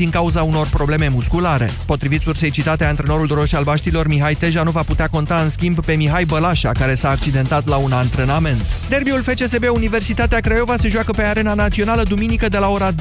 [0.00, 1.70] din cauza unor probleme musculare.
[1.86, 6.24] Potrivit sursei citate, antrenorul roșii-albaștilor Mihai Teja nu va putea conta în schimb pe Mihai
[6.24, 8.60] Bălașa, care s-a accidentat la un antrenament.
[8.88, 12.96] Derbiul FCSB Universitatea Craiova se joacă pe Arena Națională duminică de la ora 20.30.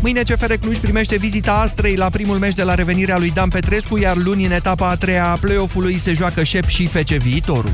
[0.00, 3.98] Mâine CFR Cluj primește vizita Astrei la primul meci de la revenirea lui Dan Petrescu,
[3.98, 7.72] iar luni în etapa a treia a play-off-ului se joacă Șep și FC Viitorul.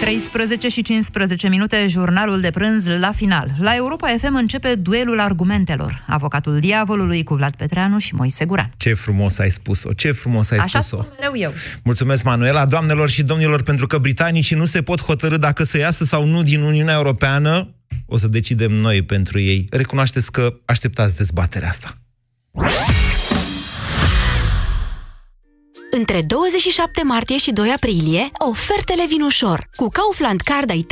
[0.00, 3.50] 13 și 15 minute, jurnalul de prânz la final.
[3.58, 6.04] La Europa FM începe duelul argumentelor.
[6.06, 8.70] Avocatul diavolului cu Vlad Petreanu și Moise Guran.
[8.76, 11.02] Ce frumos ai spus-o, ce frumos ai Așa spus-o.
[11.02, 11.52] spun mereu eu.
[11.84, 16.04] Mulțumesc, Manuela, doamnelor și domnilor, pentru că britanicii nu se pot hotărâ dacă să iasă
[16.04, 17.74] sau nu din Uniunea Europeană.
[18.06, 19.66] O să decidem noi pentru ei.
[19.70, 21.94] Recunoașteți că așteptați dezbaterea asta.
[25.98, 29.68] Între 27 martie și 2 aprilie, ofertele vin ușor.
[29.74, 30.86] Cu Kaufland Card ai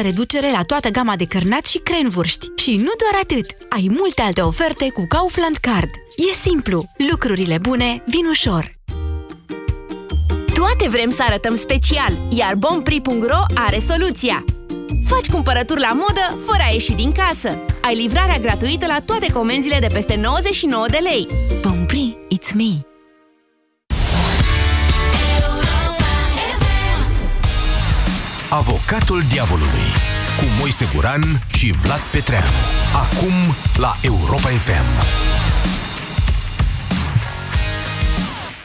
[0.00, 2.46] 30% reducere la toată gama de cărnați și crenvurști.
[2.56, 5.90] Și nu doar atât, ai multe alte oferte cu Kaufland Card.
[6.30, 8.70] E simplu, lucrurile bune vin ușor.
[10.54, 14.44] Toate vrem să arătăm special, iar bompri.ro are soluția.
[15.06, 17.58] Faci cumpărături la modă fără a ieși din casă.
[17.82, 21.26] Ai livrarea gratuită la toate comenzile de peste 99 de lei.
[21.62, 22.91] Bompri, it's me!
[28.54, 29.88] Avocatul diavolului
[30.38, 32.44] cu Moise Guran și Vlad Petreanu.
[32.94, 33.32] Acum
[33.76, 35.06] la Europa FM.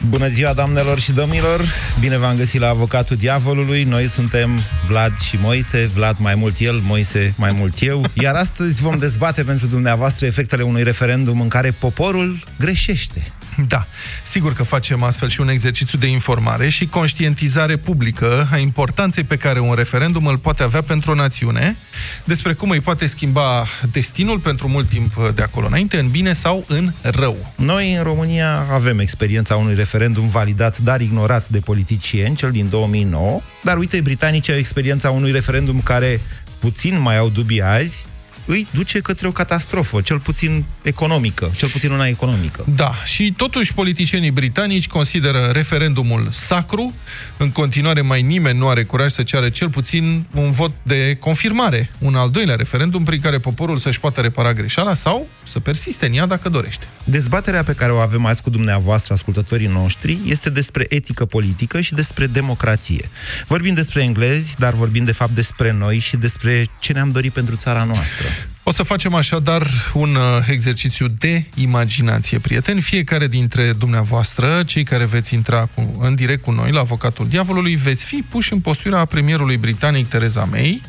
[0.09, 1.61] Bună ziua, doamnelor și domnilor!
[1.99, 3.83] Bine v-am găsit la Avocatul Diavolului.
[3.83, 4.49] Noi suntem
[4.87, 8.05] Vlad și Moise, Vlad mai mult el, Moise mai mult eu.
[8.13, 13.31] Iar astăzi vom dezbate pentru dumneavoastră efectele unui referendum în care poporul greșește.
[13.67, 13.87] Da,
[14.23, 19.37] sigur că facem astfel și un exercițiu de informare și conștientizare publică a importanței pe
[19.37, 21.77] care un referendum îl poate avea pentru o națiune,
[22.23, 26.65] despre cum îi poate schimba destinul pentru mult timp de acolo înainte, în bine sau
[26.67, 27.53] în rău.
[27.55, 33.41] Noi, în România, avem experiența unui referendum validat, dar ignorat de politicieni, cel din 2009,
[33.63, 36.21] dar uite, britanicii au experiența unui referendum care
[36.59, 38.05] puțin mai au dubii azi,
[38.47, 42.65] îi duce către o catastrofă, cel puțin economică, cel puțin una economică.
[42.75, 46.93] Da, și totuși politicienii britanici consideră referendumul sacru.
[47.37, 51.89] În continuare, mai nimeni nu are curaj să ceară cel puțin un vot de confirmare,
[51.97, 56.13] un al doilea referendum prin care poporul să-și poată repara greșeala sau să persiste în
[56.13, 56.87] ea dacă dorește.
[57.03, 61.93] Dezbaterea pe care o avem azi cu dumneavoastră, ascultătorii noștri, este despre etică politică și
[61.93, 63.09] despre democrație.
[63.47, 67.55] Vorbim despre englezi, dar vorbim de fapt despre noi și despre ce ne-am dorit pentru
[67.55, 68.25] țara noastră.
[68.67, 72.81] O să facem așadar un uh, exercițiu de imaginație, prieteni.
[72.81, 77.75] Fiecare dintre dumneavoastră, cei care veți intra cu, în direct cu noi la Avocatul Diavolului,
[77.75, 80.81] veți fi puși în postura premierului britanic Theresa May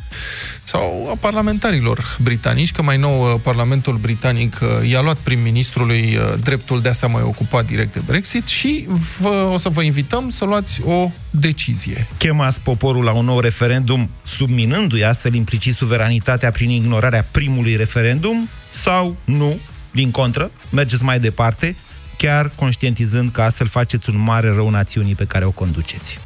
[0.68, 6.38] sau a parlamentarilor britanici, că mai nou uh, Parlamentul britanic uh, i-a luat prim-ministrului uh,
[6.42, 8.86] dreptul de a se mai ocupa direct de Brexit și
[9.20, 12.06] vă, o să vă invităm să luați o decizie.
[12.16, 19.16] Chemați poporul la un nou referendum, subminându-i astfel implicit suveranitatea prin ignorarea primului referendum, sau
[19.24, 19.58] nu,
[19.90, 21.76] din contră, mergeți mai departe,
[22.16, 26.20] chiar conștientizând că astfel faceți un mare rău națiunii pe care o conduceți.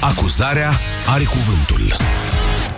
[0.00, 1.96] Acuzarea are cuvântul.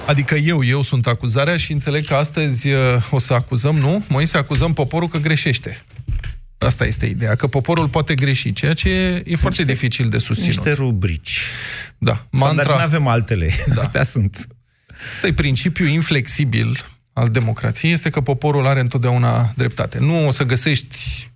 [0.07, 2.77] Adică eu, eu sunt acuzarea și înțeleg că astăzi uh,
[3.11, 4.05] o să acuzăm, nu?
[4.09, 5.85] Noi să acuzăm poporul că greșește.
[6.59, 10.19] Asta este ideea, că poporul poate greși, ceea ce e, e foarte niște- dificil de
[10.19, 10.55] susținut.
[10.55, 11.41] Niște rubrici.
[11.99, 12.47] Da, Mantra...
[12.55, 13.51] mantra, Nu avem altele.
[13.75, 13.81] Da.
[13.81, 14.47] Astea sunt.
[15.15, 19.99] Asta e principiul inflexibil al democrației, este că poporul are întotdeauna dreptate.
[19.99, 21.31] Nu o să găsești,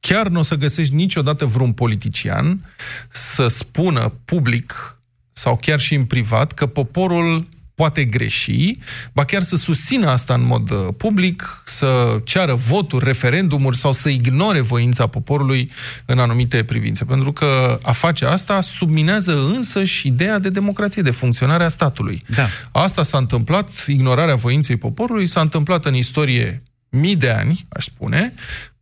[0.00, 2.70] chiar nu o să găsești niciodată vreun politician
[3.08, 4.95] să spună public
[5.38, 8.78] sau chiar și în privat că poporul poate greși,
[9.12, 14.08] ba chiar să susțină asta în mod uh, public, să ceară voturi, referendumuri sau să
[14.08, 15.70] ignore voința poporului
[16.04, 17.04] în anumite privințe.
[17.04, 22.22] Pentru că a face asta subminează însă și ideea de democrație, de funcționare a statului.
[22.26, 22.46] Da.
[22.72, 28.34] Asta s-a întâmplat, ignorarea voinței poporului s-a întâmplat în istorie mii de ani, aș spune,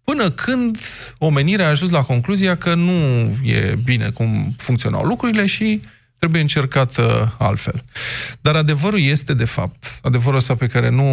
[0.05, 0.79] până când
[1.19, 2.93] omenirea a ajuns la concluzia că nu
[3.43, 5.81] e bine cum funcționau lucrurile și
[6.25, 7.05] trebuie încercat uh,
[7.39, 7.81] altfel.
[8.41, 11.05] Dar adevărul este, de fapt, adevărul ăsta pe care nu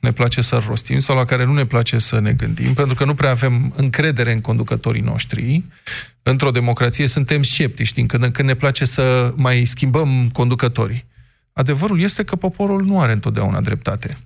[0.00, 3.04] ne place să-l rostim sau la care nu ne place să ne gândim, pentru că
[3.04, 5.62] nu prea avem încredere în conducătorii noștri.
[6.22, 11.04] Într-o democrație suntem sceptici din când în când ne place să mai schimbăm conducătorii.
[11.52, 14.18] Adevărul este că poporul nu are întotdeauna dreptate.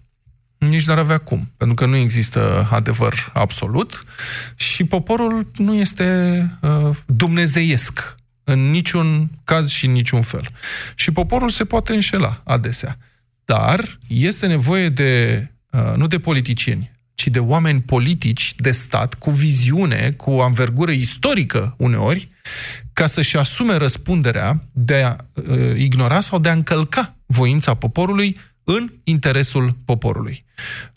[0.58, 4.04] Nici n-ar avea cum, pentru că nu există adevăr absolut
[4.56, 6.06] și poporul nu este
[6.60, 8.14] uh, dumnezeiesc
[8.44, 10.48] în niciun caz și în niciun fel.
[10.94, 12.98] Și poporul se poate înșela adesea.
[13.44, 19.30] Dar este nevoie de uh, nu de politicieni, ci de oameni politici de stat, cu
[19.30, 22.28] viziune, cu anvergură istorică uneori,
[22.92, 28.92] ca să-și asume răspunderea de a uh, ignora sau de a încălca voința poporului în
[29.04, 30.44] interesul poporului.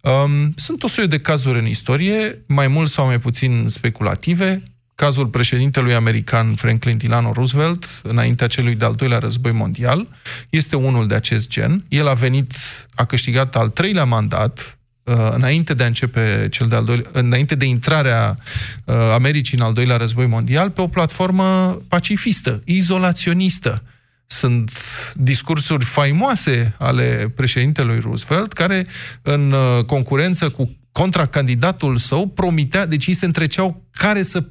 [0.02, 4.64] Um, sunt o serie de cazuri în istorie, mai mult sau mai puțin speculative.
[4.98, 10.08] Cazul președintelui american Franklin Delano Roosevelt, înaintea celui de-al doilea război mondial,
[10.50, 11.84] este unul de acest gen.
[11.88, 12.54] El a venit,
[12.96, 17.66] a câștigat al treilea mandat, uh, înainte de a începe cel de-al doilea, înainte de
[17.66, 18.38] intrarea
[18.86, 23.84] uh, Americii în al doilea război mondial, pe o platformă pacifistă, izolaționistă,
[24.26, 24.72] sunt
[25.16, 28.88] discursuri faimoase ale președintelui Roosevelt, care
[29.22, 34.44] în uh, concurență cu contracandidatul său promitea, deci ei se întreceau care să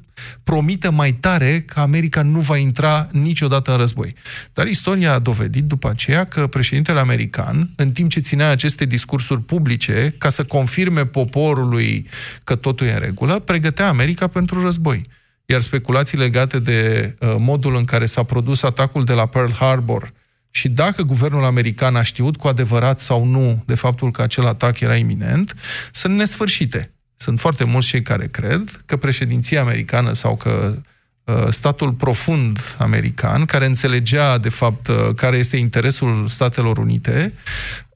[0.43, 4.13] promită mai tare că America nu va intra niciodată în război.
[4.53, 9.41] Dar istoria a dovedit după aceea că președintele american, în timp ce ținea aceste discursuri
[9.41, 12.07] publice, ca să confirme poporului
[12.43, 15.01] că totul e în regulă, pregătea America pentru război
[15.45, 20.13] iar speculații legate de uh, modul în care s-a produs atacul de la Pearl Harbor
[20.57, 24.79] și dacă guvernul american a știut cu adevărat sau nu de faptul că acel atac
[24.79, 25.55] era iminent,
[25.91, 26.91] sunt nesfârșite.
[27.15, 30.81] Sunt foarte mulți cei care cred că președinția americană sau că
[31.23, 37.33] uh, statul profund american, care înțelegea de fapt uh, care este interesul Statelor Unite,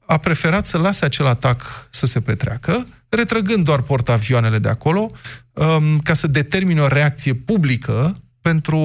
[0.06, 5.10] a preferat să lase acel atac să se petreacă, retrăgând doar portavioanele de acolo,
[5.52, 8.78] um, ca să determine o reacție publică pentru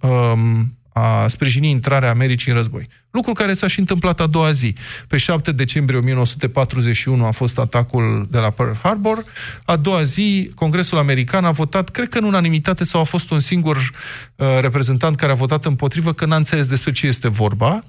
[0.00, 2.88] um, a sprijini intrarea Americii în război.
[3.10, 4.74] Lucru care s-a și întâmplat a doua zi.
[5.08, 9.24] Pe 7 decembrie 1941 a fost atacul de la Pearl Harbor.
[9.64, 13.40] A doua zi, Congresul American a votat, cred că în unanimitate sau a fost un
[13.40, 17.84] singur uh, reprezentant care a votat împotrivă, că n-a înțeles despre ce este vorba,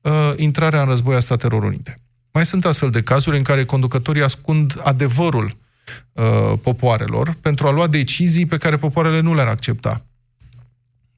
[0.00, 2.00] uh, intrarea în război a Statelor Unite.
[2.32, 5.56] Mai sunt astfel de cazuri în care conducătorii ascund adevărul
[6.12, 10.02] uh, popoarelor pentru a lua decizii pe care popoarele nu le-ar accepta.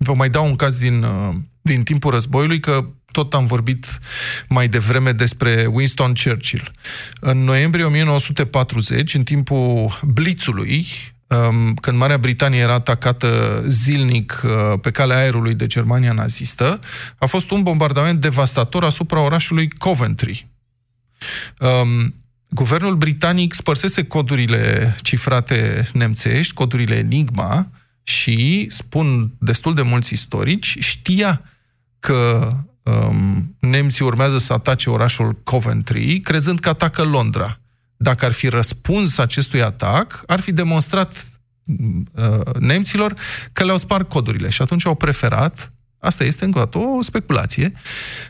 [0.05, 3.99] Vă mai dau un caz din, uh, din timpul războiului, că tot am vorbit
[4.49, 6.71] mai devreme despre Winston Churchill.
[7.21, 10.87] În noiembrie 1940, în timpul blitzului,
[11.27, 16.79] um, când Marea Britanie era atacată zilnic uh, pe calea aerului de Germania nazistă,
[17.19, 20.51] a fost un bombardament devastator asupra orașului Coventry,
[21.59, 22.15] Um,
[22.49, 27.69] guvernul britanic spărsese codurile cifrate nemțești, codurile Enigma,
[28.03, 31.43] și, spun destul de mulți istorici, știa
[31.99, 32.51] că
[32.83, 37.61] um, nemții urmează să atace orașul Coventry, crezând că atacă Londra.
[37.97, 41.25] Dacă ar fi răspuns acestui atac, ar fi demonstrat
[41.65, 43.15] uh, nemților
[43.53, 47.73] că le-au spart codurile și atunci au preferat Asta este încă o dată o speculație,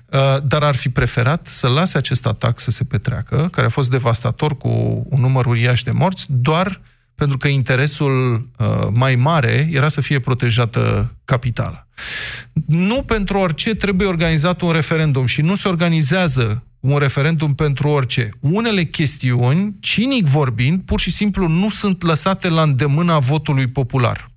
[0.06, 3.90] uh, dar ar fi preferat să lase acest atac să se petreacă, care a fost
[3.90, 4.69] devastator cu
[5.08, 6.81] un număr uriaș de morți, doar
[7.20, 11.87] pentru că interesul uh, mai mare era să fie protejată capitala.
[12.67, 18.28] Nu pentru orice trebuie organizat un referendum și nu se organizează un referendum pentru orice.
[18.40, 24.31] Unele chestiuni, cinic vorbind, pur și simplu nu sunt lăsate la îndemâna votului popular.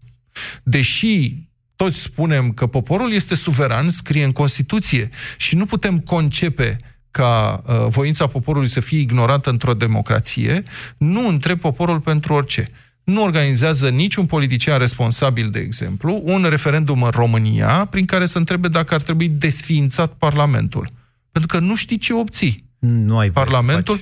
[0.64, 1.36] Deși
[1.76, 5.08] toți spunem că poporul este suveran, scrie în Constituție
[5.38, 6.78] și nu putem concepe
[7.14, 10.64] ca uh, voința poporului să fie ignorată într-o democrație,
[10.98, 12.66] nu întreb poporul pentru orice.
[13.04, 18.68] Nu organizează niciun politician responsabil, de exemplu, un referendum în România prin care să întrebe
[18.68, 20.90] dacă ar trebui desființat Parlamentul.
[21.32, 22.70] Pentru că nu știi ce obții.
[22.80, 24.00] Nu ai Parlamentul,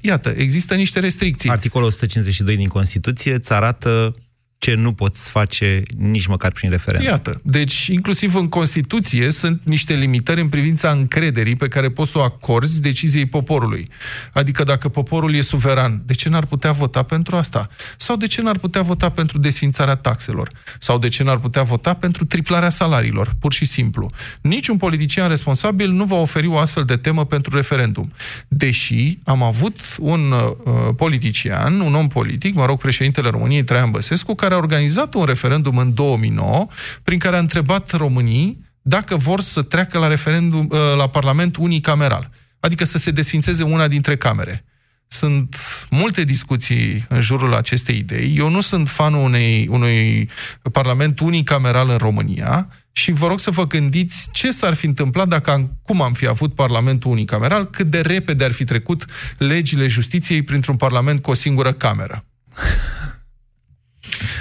[0.00, 1.50] iată, există niște restricții.
[1.50, 4.14] Articolul 152 din Constituție îți arată
[4.58, 7.08] ce nu poți face nici măcar prin referendum.
[7.08, 12.18] Iată, deci inclusiv în Constituție sunt niște limitări în privința încrederii pe care poți să
[12.18, 13.88] o acorzi deciziei poporului.
[14.32, 17.68] Adică dacă poporul e suveran, de ce n-ar putea vota pentru asta?
[17.96, 20.50] Sau de ce n-ar putea vota pentru desfințarea taxelor?
[20.78, 23.34] Sau de ce n-ar putea vota pentru triplarea salariilor?
[23.40, 24.10] Pur și simplu.
[24.40, 28.12] Niciun politician responsabil nu va oferi o astfel de temă pentru referendum.
[28.48, 34.34] Deși am avut un uh, politician, un om politic, mă rog, președintele României, Traian Băsescu,
[34.34, 36.66] care care a organizat un referendum în 2009,
[37.02, 42.30] prin care a întrebat românii dacă vor să treacă la referendum uh, la Parlament unicameral,
[42.60, 44.64] adică să se desfințeze una dintre camere.
[45.06, 45.56] Sunt
[45.90, 48.34] multe discuții în jurul acestei idei.
[48.36, 50.28] Eu nu sunt fanul unei, unui
[50.72, 55.70] parlament unicameral în România și vă rog să vă gândiți ce s-ar fi întâmplat dacă
[55.82, 59.04] cum am fi avut parlamentul unicameral, cât de repede ar fi trecut
[59.38, 62.24] legile justiției printr-un parlament cu o singură cameră.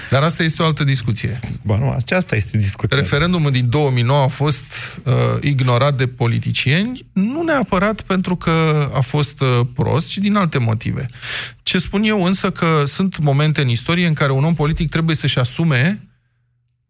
[0.09, 1.39] Dar asta este o altă discuție.
[1.63, 2.97] Ba nu, aceasta este discuția.
[2.97, 4.63] Referendumul din 2009 a fost
[5.03, 10.57] uh, ignorat de politicieni, nu neapărat pentru că a fost uh, prost, ci din alte
[10.57, 11.05] motive.
[11.63, 15.15] Ce spun eu însă că sunt momente în istorie în care un om politic trebuie
[15.15, 16.07] să-și asume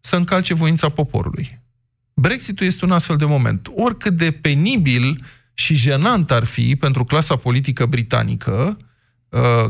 [0.00, 1.60] să încalce voința poporului.
[2.14, 3.68] Brexitul este un astfel de moment.
[3.74, 8.86] Oricât de penibil și jenant ar fi pentru clasa politică britanică, uh,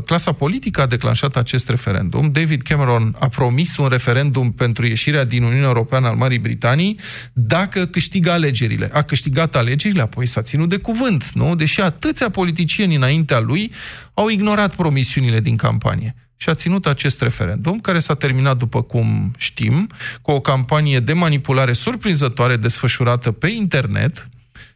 [0.05, 2.31] clasa politică a declanșat acest referendum.
[2.31, 6.99] David Cameron a promis un referendum pentru ieșirea din Uniunea Europeană al Marii Britanii
[7.33, 8.89] dacă câștigă alegerile.
[8.93, 11.55] A câștigat alegerile, apoi s-a ținut de cuvânt, nu?
[11.55, 13.71] Deși atâția politicieni înaintea lui
[14.13, 19.33] au ignorat promisiunile din campanie și a ținut acest referendum, care s-a terminat, după cum
[19.37, 19.89] știm,
[20.21, 24.29] cu o campanie de manipulare surprinzătoare desfășurată pe internet,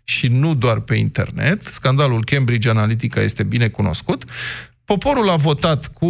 [0.03, 1.63] și nu doar pe internet.
[1.71, 4.23] Scandalul Cambridge Analytica este bine cunoscut.
[4.85, 6.07] Poporul a votat cu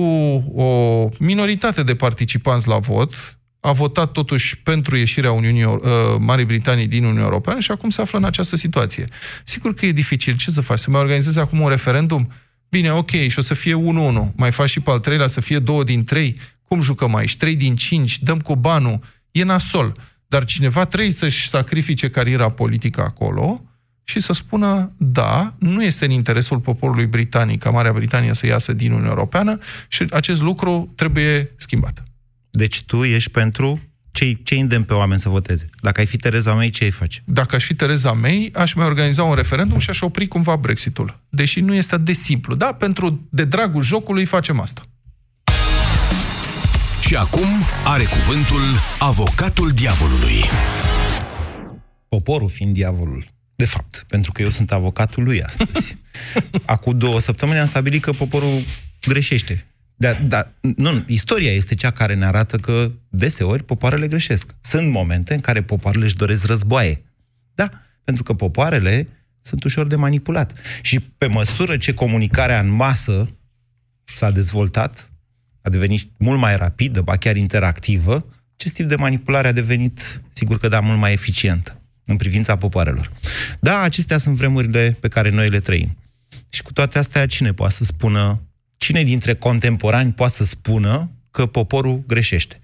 [0.56, 5.80] o minoritate de participanți la vot, a votat totuși pentru ieșirea Uniunii, uh,
[6.20, 9.06] Marii Britanii din Uniunea Europeană și acum se află în această situație.
[9.44, 10.36] Sigur că e dificil.
[10.36, 10.80] Ce să faci?
[10.80, 12.32] Să mai organizezi acum un referendum?
[12.70, 14.34] Bine, ok, și o să fie 1-1.
[14.36, 16.38] Mai faci și pe al treilea să fie 2 din 3.
[16.68, 17.38] Cum jucăm aici?
[17.38, 19.00] 3 din 5, dăm cu banul.
[19.32, 19.92] E nasol.
[20.28, 23.64] Dar cineva trebuie să-și sacrifice cariera politică acolo
[24.04, 28.74] și să spună, da, nu este în interesul poporului britanic ca Marea Britanie să iasă
[28.74, 29.58] din Uniunea Europeană
[29.88, 32.04] și acest lucru trebuie schimbat.
[32.50, 33.82] Deci tu ești pentru
[34.12, 35.70] ce, ce îndemn pe oameni să voteze?
[35.82, 37.22] Dacă ai fi Tereza May, ce ai face?
[37.26, 41.20] Dacă aș fi Tereza May, aș mai organiza un referendum și aș opri cumva Brexitul.
[41.30, 42.56] Deși nu este de simplu.
[42.56, 44.82] Da, pentru de dragul jocului facem asta.
[47.00, 47.48] Și acum
[47.84, 48.62] are cuvântul
[49.00, 50.44] avocatul diavolului.
[52.08, 53.33] Poporul fiind diavolul.
[53.56, 55.98] De fapt, pentru că eu sunt avocatul lui astăzi.
[56.66, 58.62] Acum două săptămâni am stabilit că poporul
[59.02, 59.66] greșește.
[59.96, 64.56] Dar, da, nu, istoria este cea care ne arată că deseori popoarele greșesc.
[64.62, 67.04] Sunt momente în care popoarele își doresc războaie.
[67.56, 67.70] Da,
[68.04, 69.08] pentru că popoarele
[69.42, 70.54] sunt ușor de manipulat.
[70.82, 73.36] Și pe măsură ce comunicarea în masă
[74.04, 75.12] s-a dezvoltat,
[75.62, 80.60] a devenit mult mai rapidă, ba chiar interactivă, acest tip de manipulare a devenit, sigur
[80.60, 83.12] că da, mult mai eficientă în privința popoarelor.
[83.60, 85.98] Da, acestea sunt vremurile pe care noi le trăim.
[86.50, 88.42] Și cu toate astea, cine poate să spună,
[88.78, 92.60] cine dintre contemporani poate să spună că poporul greșește?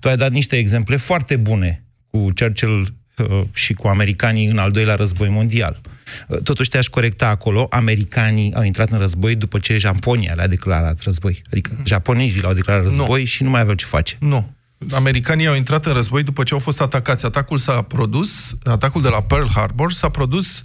[0.00, 4.70] Tu ai dat niște exemple foarte bune cu Churchill uh, și cu americanii în al
[4.70, 5.80] doilea război mondial.
[6.28, 11.00] Uh, totuși te-aș corecta acolo, americanii au intrat în război după ce Japonia le-a declarat
[11.00, 11.42] război.
[11.50, 13.26] Adică japonezii l-au declarat război nu.
[13.26, 14.16] și nu mai aveau ce face.
[14.20, 14.54] Nu
[14.92, 17.24] americanii au intrat în război după ce au fost atacați.
[17.24, 20.62] Atacul s-a produs, atacul de la Pearl Harbor s-a produs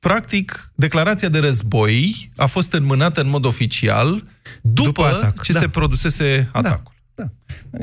[0.00, 4.24] practic, declarația de război a fost înmânată în mod oficial
[4.62, 5.42] după, după atac.
[5.42, 5.58] ce da.
[5.58, 6.58] se produsese da.
[6.58, 6.94] atacul.
[7.14, 7.24] Da.
[7.70, 7.78] Da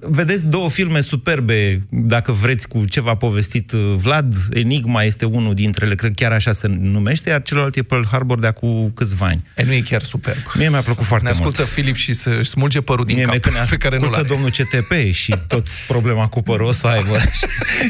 [0.00, 4.34] vedeți două filme superbe, dacă vreți, cu ce v-a povestit uh, Vlad.
[4.52, 8.38] Enigma este unul dintre ele, cred chiar așa se numește, iar celălalt e Pearl Harbor
[8.38, 9.42] de acum câțiva ani.
[9.56, 10.38] E, nu e chiar superb.
[10.54, 11.42] Mie mi-a plăcut foarte ne mult.
[11.42, 14.24] Ne ascultă Filip și să smulge părul din Mie cap, că pe care nu l
[14.28, 17.16] domnul CTP și tot problema cu părul o să aibă.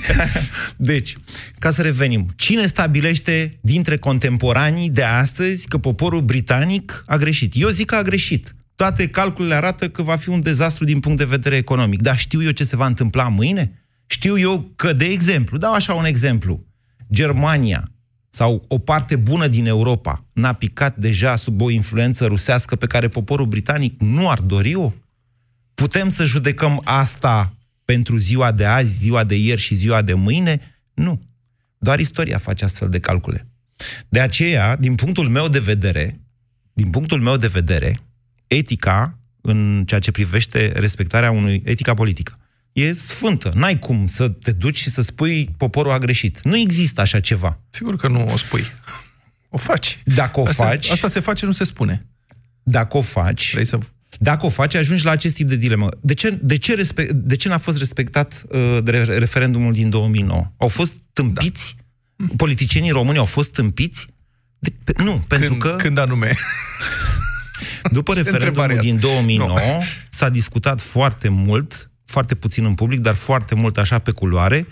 [0.77, 1.17] deci,
[1.59, 7.53] ca să revenim, cine stabilește dintre contemporanii de astăzi că poporul britanic a greșit?
[7.57, 11.19] Eu zic că a greșit toate calculele arată că va fi un dezastru din punct
[11.19, 12.02] de vedere economic.
[12.02, 13.85] Dar știu eu ce se va întâmpla mâine?
[14.07, 16.66] Știu eu că, de exemplu, dau așa un exemplu,
[17.12, 17.88] Germania
[18.31, 23.09] sau o parte bună din Europa n-a picat deja sub o influență rusească pe care
[23.09, 24.93] poporul britanic nu ar dori-o?
[25.75, 27.54] Putem să judecăm asta
[27.85, 30.61] pentru ziua de azi, ziua de ieri și ziua de mâine?
[30.95, 31.23] Nu.
[31.78, 33.47] Doar istoria face astfel de calcule.
[34.09, 36.21] De aceea, din punctul meu de vedere,
[36.73, 37.99] din punctul meu de vedere,
[38.47, 42.39] etica în ceea ce privește respectarea unui etica politică.
[42.73, 43.53] E sfântă.
[43.55, 46.41] N-ai cum să te duci și să spui poporul a greșit.
[46.43, 47.61] Nu există așa ceva.
[47.71, 48.65] Sigur că nu o spui.
[49.49, 49.99] O faci.
[50.05, 50.91] Dacă o asta, faci...
[50.91, 52.03] Asta se face, nu se spune.
[52.63, 53.53] Dacă o faci...
[53.53, 53.79] Vrei să...
[54.19, 55.89] Dacă o faci, ajungi la acest tip de dilemă.
[56.01, 60.51] De ce, de ce, respect, de ce n-a fost respectat uh, de referendumul din 2009?
[60.57, 61.77] Au fost tâmpiți?
[62.17, 62.27] Da.
[62.37, 64.07] Politicienii români au fost tâmpiți?
[64.59, 65.77] De, pe, nu, pentru când, că...
[65.77, 66.33] Când anume?
[67.91, 69.55] După referendumul din 2009 no.
[70.11, 74.67] s-a discutat foarte mult, foarte puțin în public, dar foarte mult așa pe culoare,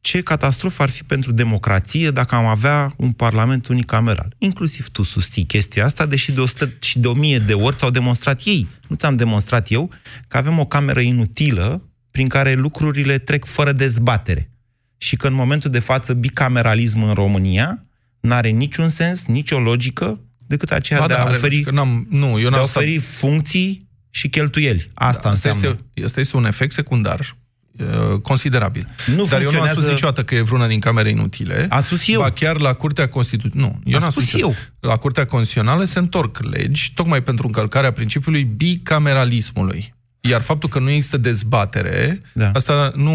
[0.00, 4.34] ce catastrofă ar fi pentru democrație dacă am avea un parlament unicameral.
[4.38, 8.40] Inclusiv tu susții chestia asta, deși de 100 și de 1000 de ori ți-au demonstrat
[8.44, 8.68] ei.
[8.88, 9.90] Nu ți-am demonstrat eu
[10.28, 14.50] că avem o cameră inutilă prin care lucrurile trec fără dezbatere.
[14.96, 17.84] Și că în momentul de față bicameralism în România
[18.20, 22.48] n-are niciun sens, nicio logică, decât aceea ba de, da, a oferi, n-am, nu, eu
[22.50, 24.84] de a oferi funcții și cheltuieli.
[24.94, 25.78] Asta Da, asta, înseamnă.
[25.94, 27.36] este, asta este un efect secundar
[27.78, 28.86] uh, considerabil.
[29.16, 31.66] Nu Dar eu nu am spus funcționează- niciodată că e vreuna din camere inutile.
[31.70, 32.20] Am spus eu.
[32.20, 33.72] Ba chiar la Curtea Constituțională...
[33.72, 34.54] Nu, eu Am n-am spus spus eu.
[34.80, 39.94] La Curtea Constituțională se întorc legi tocmai pentru încălcarea principiului bicameralismului.
[40.20, 42.50] Iar faptul că nu există dezbatere, Da.
[42.54, 43.10] asta nu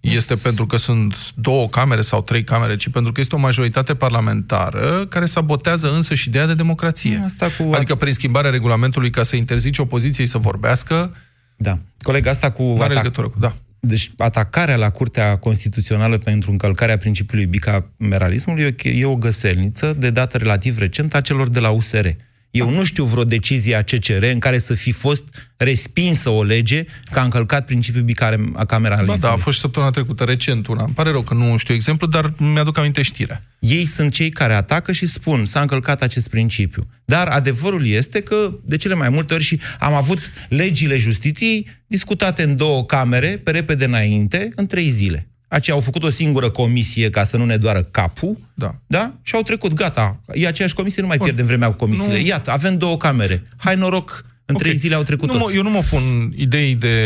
[0.00, 3.94] este pentru că sunt două camere sau trei camere, ci pentru că este o majoritate
[3.94, 7.20] parlamentară care sabotează însă și ideea de democrație.
[7.24, 11.14] Asta cu- Adică prin schimbarea regulamentului ca să interzice opoziției să vorbească,
[11.56, 11.78] Da.
[12.02, 12.62] Coleg, asta cu...
[12.62, 13.38] nu are atac- legătură cu...
[13.38, 13.54] Da.
[13.80, 20.10] Deci atacarea la Curtea Constituțională pentru încălcarea principiului bicameralismului e o- e o găselniță de
[20.10, 22.06] dată relativ recentă a celor de la USR.
[22.54, 25.24] Eu nu știu vreo decizie a CCR în care să fi fost
[25.56, 29.20] respinsă o lege că a încălcat principiul Ba bicameralismului.
[29.20, 30.84] da, a fost și săptămâna trecută, recent una.
[30.84, 33.40] Îmi pare rău că nu știu exemplu, dar mi-aduc aminte știrea.
[33.58, 36.86] Ei sunt cei care atacă și spun s-a încălcat acest principiu.
[37.04, 42.42] Dar adevărul este că, de cele mai multe ori, și am avut legile justiției discutate
[42.42, 45.28] în două camere, pe repede înainte, în trei zile.
[45.54, 48.74] Aceia au făcut o singură comisie ca să nu ne doară capul, Da.
[48.86, 49.12] da?
[49.22, 50.20] Și au trecut, gata.
[50.32, 52.18] E aceeași comisie, nu mai pierdem vremea cu comisiile.
[52.18, 52.24] Nu.
[52.26, 53.42] Iată, avem două camere.
[53.56, 54.60] Hai noroc, în Ok.
[54.60, 55.56] trei zile au trecut nu mă, toți.
[55.56, 56.96] Eu nu mă pun idei de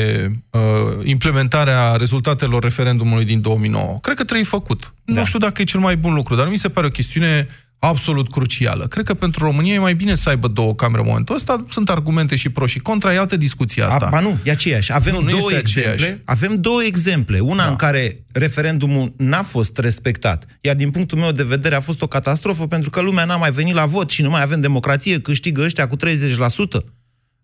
[0.51, 0.61] uh,
[1.05, 3.99] implementarea rezultatelor referendumului din 2009.
[4.03, 4.95] Cred că trebuie făcut.
[5.05, 5.13] Da.
[5.13, 7.47] Nu știu dacă e cel mai bun lucru, dar nu mi se pare o chestiune
[7.79, 8.87] absolut crucială.
[8.87, 11.65] Cred că pentru România e mai bine să aibă două camere în momentul ăsta.
[11.69, 14.07] Sunt argumente și pro și contra, e altă discuție asta.
[14.07, 14.93] A, ba nu, e aceeași.
[14.93, 15.91] Avem Nu, nu două este exemple.
[15.93, 16.23] aceeași.
[16.25, 17.41] Avem două exemple.
[17.41, 17.71] Una Da.
[17.71, 22.07] în care referendumul n-a fost respectat, iar din punctul meu de vedere a fost o
[22.07, 25.63] catastrofă pentru că lumea n-a mai venit la vot și nu mai avem democrație, câștigă
[25.63, 26.85] ăștia cu 30%.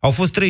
[0.05, 0.45] Au fost 39%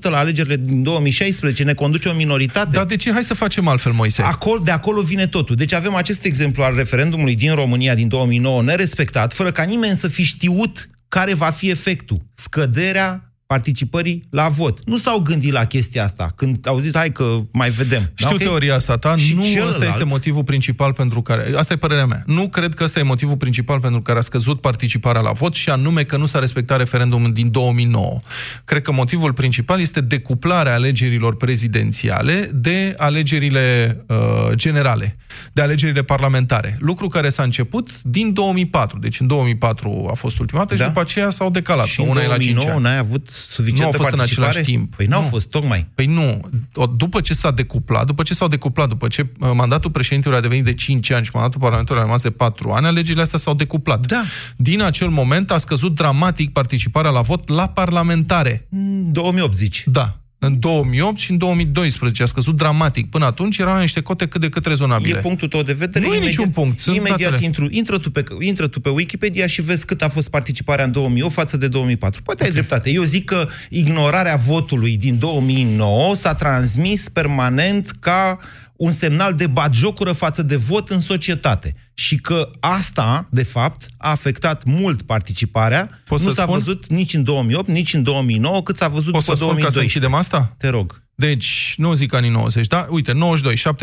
[0.00, 2.70] la alegerile din 2016, ne conduce o minoritate.
[2.72, 3.12] Dar de ce?
[3.12, 4.22] Hai să facem altfel, Moise.
[4.22, 5.56] Acolo, de acolo vine totul.
[5.56, 10.08] Deci avem acest exemplu al referendumului din România din 2009 nerespectat, fără ca nimeni să
[10.08, 12.20] fi știut care va fi efectul.
[12.34, 14.78] Scăderea participării la vot.
[14.84, 18.10] Nu s-au gândit la chestia asta când au zis hai că mai vedem.
[18.14, 18.38] Știu Da, ok?
[18.40, 19.68] teoria asta ta, Și nu celălalt?
[19.74, 21.52] ăsta este motivul principal pentru care...
[21.56, 22.22] Asta e părerea mea.
[22.26, 25.70] Nu cred că ăsta e motivul principal pentru care a scăzut participarea la vot și
[25.70, 28.16] anume că nu s-a respectat referendumul din 2009.
[28.64, 34.16] Cred că motivul principal este decuplarea alegerilor prezidențiale de alegerile uh,
[34.54, 35.14] generale,
[35.52, 36.76] de alegerile parlamentare.
[36.80, 38.98] Lucru care s-a început din 2004.
[38.98, 40.80] Deci în 2004 a fost ultima dată Da.
[40.82, 41.86] și după aceea s-au decalat.
[41.86, 42.82] Și că în una e la 5 2009 ani.
[42.84, 44.48] n-ai avut suficientă Nu au fost în participare?
[44.48, 44.94] același timp.
[44.96, 45.28] Păi n-au Nu.
[45.28, 45.86] fost, tocmai.
[45.94, 46.40] Păi nu.
[46.74, 50.40] O- După ce s-a decuplat, după ce s-au decuplat, după ce uh, mandatul președintelui a
[50.40, 53.54] devenit de 5 ani și mandatul parlamentului a rămas de 4 ani, alegerile astea s-au
[53.54, 54.06] decuplat.
[54.06, 54.22] Da.
[54.56, 58.66] Din acel moment a scăzut dramatic participarea la vot la parlamentare.
[58.70, 59.82] În 2008, zici.
[59.86, 60.18] Da.
[60.46, 63.10] În 2008 și în 2012 a scăzut dramatic.
[63.10, 65.18] Până atunci erau la niște cote cât de cât rezonabile.
[65.18, 66.06] E punctul tău de vedere.
[66.06, 67.44] Nu e niciun punct, sunt imediat datele.
[67.44, 70.92] intru, intră, tu pe, intră tu pe Wikipedia și vezi cât a fost participarea în
[70.92, 72.22] 2008 față de 2004.
[72.22, 72.90] Poate ai dreptate.
[72.90, 78.38] Eu zic că ignorarea votului din 2009 s-a transmis permanent ca
[78.76, 81.74] un semnal de batjocură față de vot în societate.
[81.94, 85.90] Și că asta, de fapt, a afectat mult participarea.
[86.04, 86.54] Pot nu să s-a spun?
[86.54, 89.68] văzut nici în 2008, nici în 2009, cât s-a văzut Poți să după spun ca
[89.68, 89.80] să 2012.
[89.80, 90.54] închidem asta?
[90.58, 91.02] Te rog.
[91.14, 92.86] Deci, nu zic anii 90, da?
[92.90, 93.74] Uite, 92,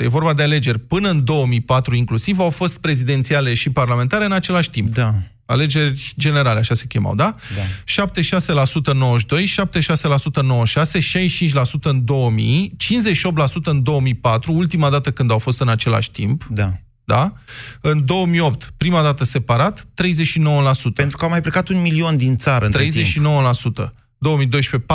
[0.00, 0.04] 76%.
[0.04, 4.70] E vorba de alegeri până în 2004 inclusiv, au fost prezidențiale și parlamentare în același
[4.70, 4.94] timp.
[4.94, 5.14] Da.
[5.46, 7.34] Alegeri generale, așa se chemau, da?
[7.56, 7.62] Da.
[8.04, 15.30] 76% în 92, 76% în 96, 65% în 2000, 58% în 2004, ultima dată când
[15.30, 16.72] au fost în același timp, Da.
[17.04, 17.32] da?
[17.80, 20.94] În 2008, prima dată separat, 39%.
[20.94, 23.06] Pentru că au mai plecat un milion din țară între timp.
[23.06, 23.90] 39%.
[24.18, 24.86] 2012,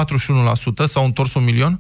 [0.84, 1.80] 41%, s-au întors un milion.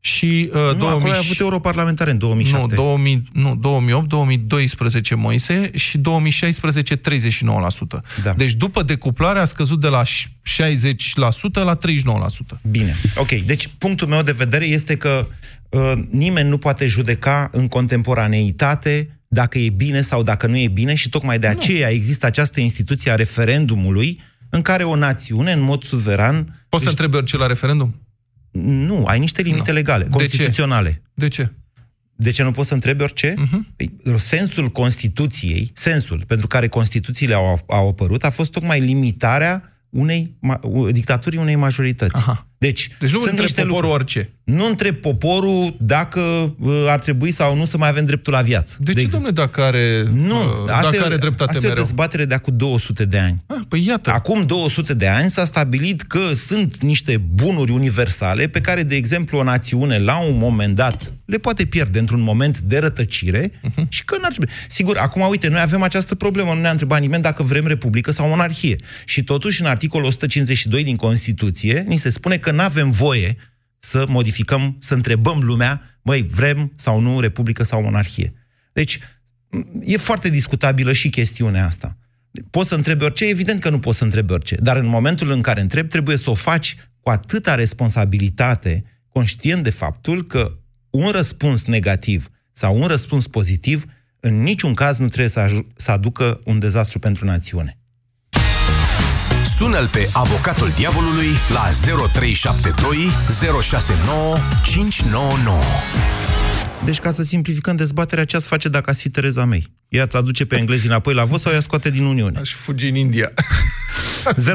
[0.00, 2.66] Și uh, Nu, 2000 acolo ai avut europarlamentare în 2007.
[2.68, 7.00] nu, 2000, nu, 2008, 2012 Moise și 2016 39%.
[8.22, 8.32] Da.
[8.32, 10.06] Deci după decuplare a scăzut de la 60%
[11.52, 12.60] la 39%.
[12.70, 13.30] Bine, ok.
[13.30, 15.26] Deci punctul meu de vedere este că
[15.68, 20.94] uh, nimeni nu poate judeca în contemporaneitate dacă e bine sau dacă nu e bine
[20.94, 25.84] și tocmai de aceea există această instituție a referendumului în care o națiune, în mod
[25.84, 28.05] suveran, Poți să întrebi orice la referendum?
[28.62, 29.74] Nu, ai niște limite Nu.
[29.76, 30.16] legale, De ce?
[30.16, 31.02] constituționale.
[31.14, 31.52] De ce?
[32.18, 33.34] De ce nu poți să întrebi orice?
[33.36, 33.66] Mhm.
[33.76, 40.36] Păi, sensul Constituției, sensul pentru care Constituțiile au, au apărut, a fost tocmai limitarea unei
[40.46, 42.14] ma- u- dictaturii unei majorități.
[42.16, 42.46] Aha.
[42.58, 44.02] Deci, Deci nu sunt întreb niște poporul lucruri.
[44.02, 44.30] orice.
[44.44, 46.20] Nu întreb poporul dacă
[46.58, 48.76] uh, ar trebui sau nu să mai avem dreptul la viață.
[48.78, 49.10] De, ce, exemplu.
[49.18, 51.82] domnule, dacă are, Nu, uh, asta, dacă e, are dreptate asta e o mereu?
[51.84, 53.42] dezbatere de acum 200 de ani.
[53.46, 54.10] Ah, păi iată.
[54.12, 59.38] Acum 200 de ani s-a stabilit că sunt niște bunuri universale pe care, de exemplu,
[59.38, 63.86] o națiune, la un moment dat, le poate pierde într-un moment de rătăcire Mhm.
[63.88, 64.48] și că n-ar trebui.
[64.68, 68.28] Sigur, acum, uite, noi avem această problemă, nu ne-a întrebat nimeni dacă vrem republică sau
[68.28, 68.76] monarhie.
[69.04, 73.36] Și totuși, în articolul 152 din Constituție, ni se spune că că nu avem voie
[73.78, 78.34] să modificăm, să întrebăm lumea, măi, vrem sau nu republică sau monarhie.
[78.72, 78.98] Deci,
[79.80, 81.96] e foarte discutabilă și chestiunea asta.
[82.50, 83.24] Poți să întrebi orice?
[83.24, 84.56] Evident că nu poți să întrebi orice.
[84.56, 89.70] Dar în momentul în care întrebi, trebuie să o faci cu atâta responsabilitate, conștient de
[89.70, 90.58] faptul că
[90.90, 93.84] un răspuns negativ sau un răspuns pozitiv
[94.20, 97.78] în niciun caz nu trebuie să, să aducă un dezastru pentru națiune.
[99.60, 101.64] Sună-l pe avocatul diavolului la
[102.12, 102.96] 0372
[103.62, 105.58] 069 599.
[106.84, 109.66] Deci, ca să simplificăm dezbaterea, ce ați face dacă ați fi Tereza May?
[109.88, 112.38] Ea îți aduce pe englezi înapoi la vot sau ea scoate din Uniune?
[112.38, 113.28] Aș fugi în India.
[114.48, 114.52] 0372069599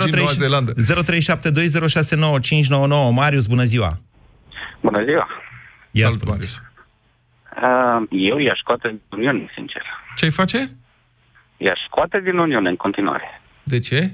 [3.13, 3.99] Marius, bună ziua!
[4.81, 5.27] Bună ziua!
[5.91, 6.57] Ia Salut, Marius.
[6.57, 6.61] Uh,
[8.09, 9.81] eu i-aș scoate din Uniune, sincer.
[10.15, 10.69] Ce-ai face?
[11.57, 13.41] I-aș scoate din Uniune în continuare.
[13.63, 14.11] De ce?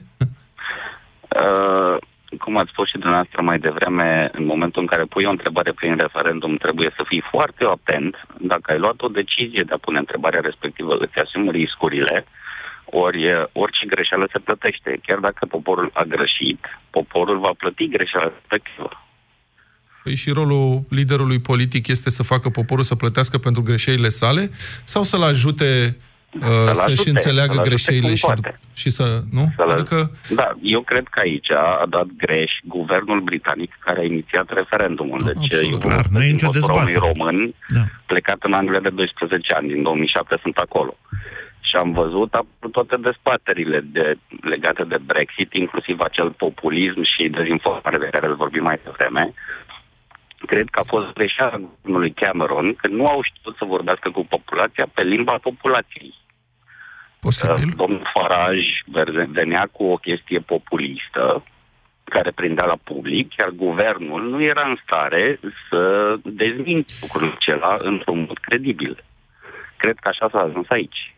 [1.42, 1.98] Uh,
[2.40, 5.96] cum ați spus și dumneavoastră mai devreme, în momentul în care pui o întrebare prin
[5.96, 8.16] referendum, trebuie să fii foarte atent.
[8.40, 12.26] Dacă ai luat o decizie de a pune întrebarea respectivă, îți asumi riscurile,
[12.86, 15.00] ori orice greșeală se plătește.
[15.06, 18.90] Chiar dacă poporul a greșit, poporul va plăti greșeala respectivă.
[20.04, 24.52] Păi și rolul liderului politic este să facă poporul să plătească pentru greșelile sale
[24.84, 25.98] sau să-l ajute
[26.42, 28.60] uh, să-și ajute, înțeleagă să-l ajute greșelile cum și, poate.
[28.76, 29.06] și să...
[29.32, 29.46] Nu?
[29.56, 34.48] Să-l- Adică, Da, eu cred că aici a dat greș guvernul britanic care a inițiat
[34.54, 35.22] referendumul.
[35.26, 37.14] Deci Absolut, eu clar, nu e nicio din postura unui dezbatere.
[37.20, 37.84] român Da.
[38.06, 40.98] plecat în Anglia de 12 ani, din 2007 sunt acolo.
[41.68, 47.98] Și am văzut absolut toate dezbaterile de, legate de Brexit, inclusiv acel populism și dezinformare
[47.98, 49.34] de care îl vorbim mai devreme.
[50.46, 54.88] Cred că a fost greșeala guvernului Cameron că nu au știut să vorbească cu populația
[54.94, 56.14] pe limba populației.
[57.20, 57.68] Posibil.
[57.68, 58.58] Uh, Domnul Faraj
[59.32, 61.44] venea cu o chestie populistă
[62.04, 65.82] care prindea la public, iar guvernul nu era în stare să
[66.24, 69.04] dezminte lucrul acela într-un mod credibil.
[69.78, 71.16] Cred că așa s-a ajuns aici.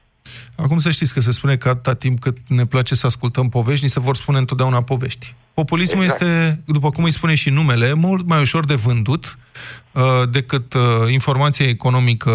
[0.58, 3.84] Acum să știți că se spune că atâta timp cât ne place să ascultăm povești,
[3.84, 5.36] ni se vor spune întotdeauna povești.
[5.54, 6.22] Populismul Exact.
[6.22, 9.38] este, după cum îi spune și numele, mult mai ușor de vândut
[9.92, 10.82] uh, decât uh,
[11.12, 12.34] informația economică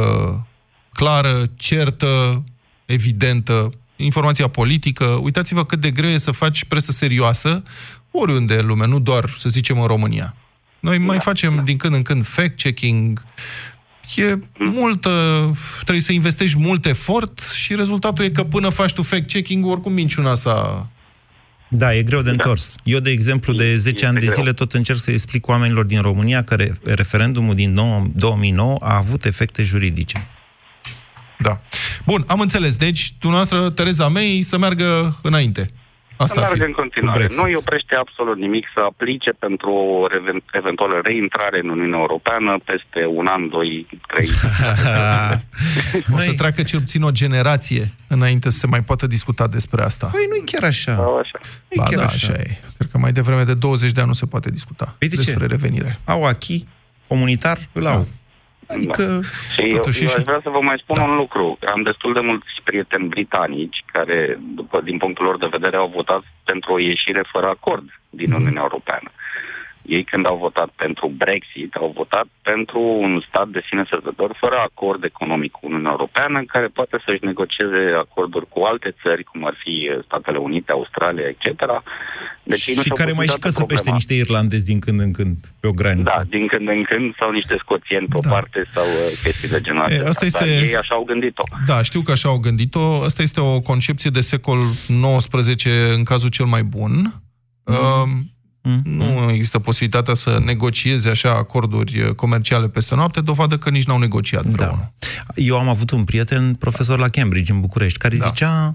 [0.93, 2.43] clară, certă,
[2.87, 5.05] evidentă, informația politică.
[5.05, 7.63] Uitați-vă cât de greu e să faci presă serioasă
[8.11, 10.35] oriunde în lume, nu doar, să zicem, în România.
[10.81, 13.25] Noi mai facem din când în când fact-checking,
[14.17, 15.11] e multă,
[15.83, 20.35] trebuie să investești mult efort și rezultatul e că până faci tu fact-checking, oricum minciuna
[20.35, 20.89] s-a...
[21.69, 22.75] Da, e greu de întors.
[22.85, 24.35] Eu, de exemplu, de 10 Este ani de greu.
[24.35, 28.97] zile tot încerc să explic oamenilor din România că re- referendumul din nou- 2009 a
[28.97, 30.27] avut efecte juridice.
[31.39, 31.61] Da.
[32.07, 32.77] Bun, am înțeles.
[32.77, 35.67] Deci, dumneavoastră, Tereza May, să meargă înainte.
[36.17, 36.53] Asta Să ar fi.
[36.59, 37.19] meargă în cu continuare.
[37.19, 37.41] Brexit.
[37.41, 42.51] Nu îi oprește absolut nimic să aplice pentru o reven- eventuală reintrare în Uniunea Europeană
[42.65, 44.29] peste un an, doi, trei.
[46.15, 50.07] O să treacă cel puțin o generație înainte să se mai poată discuta despre asta.
[50.07, 50.95] Păi nu-i chiar așa.
[50.95, 51.39] Sau așa.
[51.43, 52.33] Nu-i Ba chiar da, așa.
[52.33, 52.59] așa e.
[52.79, 55.21] Cred că mai devreme de 20 de ani nu se poate discuta Păi de ce?
[55.23, 55.97] despre revenire.
[56.05, 56.65] Au achi
[57.07, 58.07] comunitar, îl au.
[58.69, 59.21] Adică,
[59.55, 61.59] Și eu, Totuși eu și- aș vrea să vă mai spun un lucru.
[61.75, 66.23] Am destul de mulți prieteni britanici care, după, din punctul lor de vedere, au votat
[66.45, 69.11] pentru o ieșire fără acord din Uniunea Europeană.
[69.87, 74.57] Ei, când au votat pentru Brexit, au votat pentru un stat de sine săzător, fără
[74.69, 79.57] acord economic cu Uniunea Europeană, care poate să-și negocieze acorduri cu alte țări, cum ar
[79.65, 81.43] fi eh, Statele Unite, Australia, etc.
[82.53, 83.97] Deci, ei nu și și-au care pus mai și niciodată căsăpește problema.
[84.01, 86.13] niște irlandezi din când în când pe o graniță.
[86.17, 88.31] Da, din când în când, sau niște scoțieni pe o Da.
[88.35, 90.09] parte, sau uh, chestii de genul E, acesta.
[90.09, 91.45] asta Dar este- ei așa au gândit-o.
[91.71, 92.85] Da, știu că așa au gândit-o.
[93.09, 94.59] Asta este o concepție de secol
[95.19, 95.65] XIX
[95.97, 96.93] în cazul cel mai bun.
[97.65, 98.33] Mm.
[98.67, 98.83] Mm.
[98.85, 103.99] Nu există posibilitatea să negocieze așa acorduri eh, comerciale peste noapte, dovadă că nici n-au
[103.99, 104.93] negociat împreună.
[105.35, 108.27] Eu am avut un prieten, profesor la Cambridge, în București, care Da.
[108.27, 108.75] zicea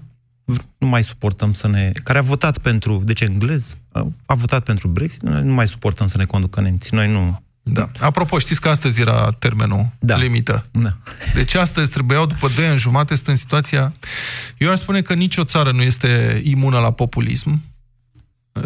[0.77, 1.91] nu mai suportăm să ne...
[2.03, 3.77] care a votat pentru, deci englez,
[4.25, 7.41] a votat pentru Brexit, noi nu mai suportăm să ne conducă nemții, noi nu...
[7.63, 7.91] Da.
[7.99, 10.17] Apropo, știți că astăzi era termenul Da.
[10.17, 10.65] limită.
[10.71, 10.97] Da.
[11.33, 13.91] Deci astăzi trebuiau, după 2 ani jumate, sunt în situația...
[14.57, 17.61] Eu aș spune că nicio țară nu este imună la populism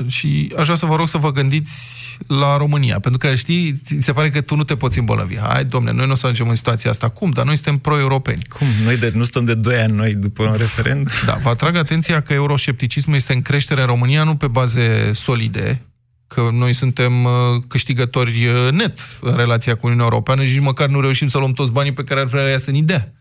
[0.08, 3.97] și aș vrea să vă rog să vă gândiți la România, pentru că știi, ți
[3.99, 5.38] se pare că tu nu te poți îmbolnăvi.
[5.39, 7.10] Hai, domne, noi nu o să ajungem în situația asta.
[7.10, 7.29] Cum?
[7.29, 8.43] Dar noi suntem pro-europeni.
[8.58, 8.67] Cum?
[8.84, 11.12] Noi de, nu stăm de 2 ani noi după un referendum?
[11.25, 15.82] Da, vă atrag atenția că euroscepticismul este în creștere în România nu pe baze solide,
[16.27, 17.32] că noi suntem uh,
[17.67, 21.51] câștigători uh, net în relația cu Uniunea Europeană și nici măcar nu reușim să luăm
[21.51, 23.13] toți banii pe care ar vrea ea să ni dea.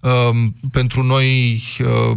[0.00, 2.16] Um, pentru noi uh,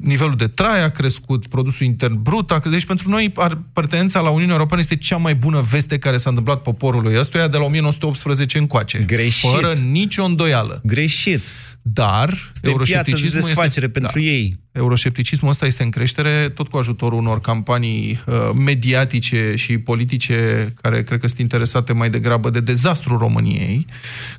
[0.00, 3.32] nivelul de trai a crescut, produsul intern brut a Deci pentru noi
[3.72, 7.56] pertenența la Uniunea Europeană este cea mai bună veste care s-a întâmplat poporului ăstuia de
[7.56, 8.98] la 1918 încoace.
[8.98, 9.50] Greșit.
[9.50, 10.80] Fără nicio îndoială.
[10.84, 11.40] Greșit.
[11.84, 14.60] Dar este euroscepticismul de este, pentru da, ei.
[14.72, 21.02] Euroscepticismul ăsta este în creștere tot cu ajutorul unor campanii uh, mediatice și politice care
[21.02, 23.86] cred că sunt interesate mai degrabă de dezastru României,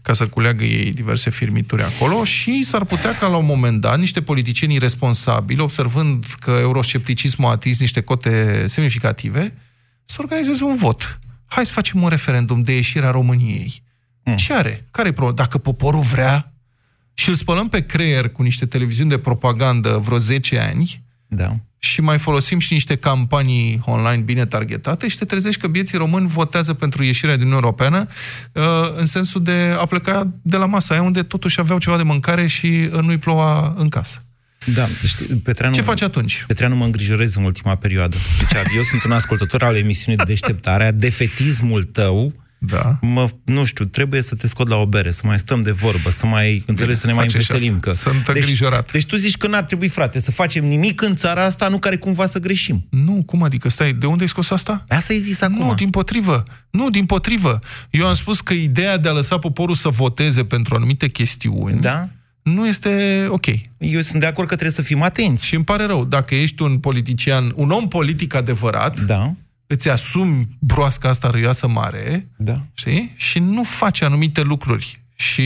[0.02, 4.00] ca să culeagă ei diverse firmituri acolo și s-ar putea ca la un moment dat
[4.00, 9.54] niște politicieni responsabili, observând că euroscepticismul a atins niște cote semnificative,
[10.06, 11.20] să organizeze un vot.
[11.46, 13.84] Hai să facem un referendum de ieșirea României.
[14.24, 14.36] Hmm.
[14.36, 14.88] Ce are?
[14.92, 16.53] Care e Dacă poporul vrea,
[17.14, 21.56] și îl spălăm pe creier cu niște televiziuni de propagandă vreo 10 ani da.
[21.80, 26.28] și mai folosim și niște campanii online bine targetate și te trezești că bieții români
[26.28, 28.08] votează pentru ieșirea din Uniunea Europeană
[28.52, 28.64] uh,
[28.98, 32.48] în sensul de a pleca de la masa aia unde totuși aveau ceva de mâncare
[32.48, 34.24] și uh, nu-i ploua în casă.
[34.66, 36.44] Da, știi, Petreanu, Ce faci atunci?
[36.48, 38.18] Petreanu mă îngrijorez în ultima perioadă.
[38.40, 42.34] Deci eu sunt un ascultător al emisiunii de deșteptare, defetismul tău
[42.66, 42.98] da.
[43.02, 46.10] mă, nu știu, trebuie să te scot la o bere, să mai stăm de vorbă,
[46.10, 47.80] să mai, înțelegi, să ne mai înveselim.
[47.80, 47.92] Că...
[47.92, 48.92] Sunt deci, îngrijorat.
[48.92, 51.96] Deci tu zici că n-ar trebui, frate, să facem nimic în țara asta, nu care
[51.96, 52.86] cumva să greșim.
[52.90, 53.70] Nu, cum adică?
[53.70, 54.84] Stai, de unde ai scos asta?
[54.88, 55.66] Asta ai zis acum.
[55.66, 56.44] Nu, din potrivă.
[56.70, 57.60] Nu, din potrivă.
[57.90, 62.10] Eu am spus că ideea de a lăsa poporul să voteze pentru anumite chestiuni da?
[62.44, 63.46] nu este ok.
[63.78, 65.46] Eu sunt de acord că trebuie să fim atenți.
[65.46, 69.34] Și îmi pare rău, dacă ești un politician, un om politic adevărat, da
[69.74, 72.62] îți asumi broasca asta râioasă mare, da.
[72.74, 73.14] știi?
[73.16, 75.02] Și nu faci anumite lucruri.
[75.16, 75.42] Și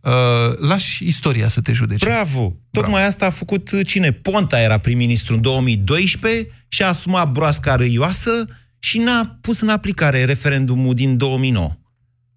[0.00, 2.04] uh, lași istoria să te judece.
[2.04, 2.56] Bravo!
[2.70, 3.06] Tocmai Bravo.
[3.06, 4.12] asta a făcut cine?
[4.12, 8.44] Ponta era prim-ministru în 2012 și a asumat broasca râioasă
[8.78, 11.76] și n-a pus în aplicare referendumul din 2009.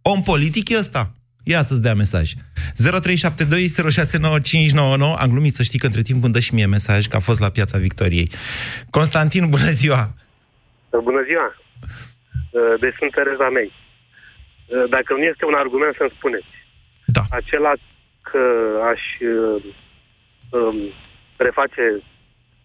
[0.01, 1.11] Om politic e ăsta.
[1.43, 2.33] Ia să-ți dea mesaj.
[2.33, 2.37] 0372069599.
[5.17, 7.39] Am glumit să știi că între timp îmi dă și mie mesaj că a fost
[7.39, 8.31] la Piața Victoriei.
[8.89, 10.15] Constantin, bună ziua!
[11.03, 11.47] Bună ziua!
[12.51, 13.69] Uh, deci sunt Tereza May.
[13.71, 16.51] Uh, dacă nu este un argument să-mi spuneți.
[17.05, 17.21] Da.
[17.29, 17.73] Acela
[18.29, 18.43] că
[18.91, 19.01] aș
[19.33, 19.63] uh,
[20.49, 20.77] um,
[21.37, 21.85] reface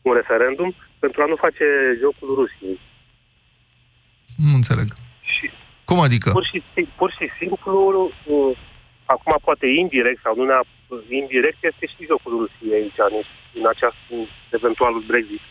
[0.02, 1.64] un referendum pentru a nu face
[2.00, 2.80] jocul Rusiei.
[4.36, 4.88] Nu înțeleg.
[5.20, 5.50] Și
[5.84, 6.30] Cum adică?
[6.30, 6.58] Pur și,
[6.96, 8.58] pur și simplu, uh,
[9.04, 13.16] acum poate indirect sau nu neapărat indirect, este și jocul Rusiei aici, în,
[13.58, 14.00] în acest
[14.58, 15.42] eventual Brexit.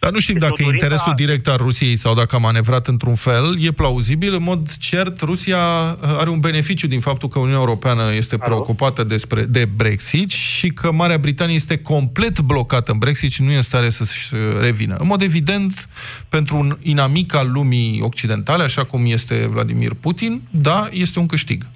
[0.00, 3.14] Dar nu știm deci dacă e interesul direct al Rusiei sau dacă a manevrat într-un
[3.14, 3.56] fel.
[3.62, 4.34] E plauzibil.
[4.34, 8.44] În mod cert, Rusia uh, are un beneficiu din faptul că Uniunea Europeană este Alo?
[8.44, 13.50] preocupată despre, de Brexit și că Marea Britanie este complet blocată în Brexit și nu
[13.50, 14.96] e în stare să-și uh, revină.
[14.98, 15.88] În mod evident,
[16.28, 21.66] pentru un inamic al lumii occidentale, așa cum este Vladimir Putin, da, este un câștig.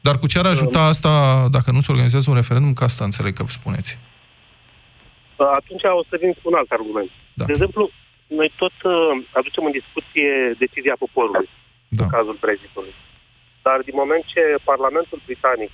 [0.00, 2.72] Dar cu ce ar ajuta asta dacă nu se organizează un referendum?
[2.72, 3.98] Ca asta înțeleg că spuneți
[5.60, 7.10] atunci o să vin cu un alt argument.
[7.38, 7.44] Da.
[7.44, 7.82] De exemplu,
[8.38, 10.30] noi tot uh, aducem în discuție
[10.64, 11.48] decizia poporului
[11.98, 12.04] da.
[12.04, 12.94] în cazul Brexitului.
[13.66, 15.70] Dar din moment ce Parlamentul Britanic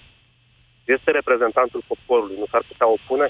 [0.85, 3.27] este reprezentantul poporului, nu s-ar putea opune?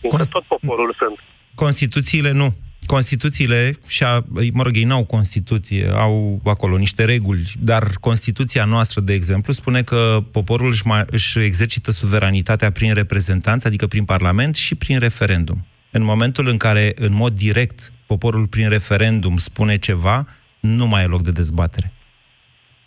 [0.00, 1.18] Fiindcă Const- tot poporul sunt.
[1.54, 2.48] Constituțiile nu.
[2.86, 9.00] Constituțiile, și a, mă rog, ei n-au Constituție, au acolo niște reguli, dar Constituția noastră,
[9.00, 14.54] de exemplu, spune că poporul își, mai, își exercită suveranitatea prin reprezentanță, adică prin Parlament
[14.54, 15.66] și prin referendum.
[15.90, 20.26] În momentul în care, în mod direct, poporul prin referendum spune ceva,
[20.60, 21.92] nu mai e loc de dezbatere.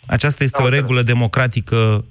[0.06, 2.04] Aceasta este o regulă democratică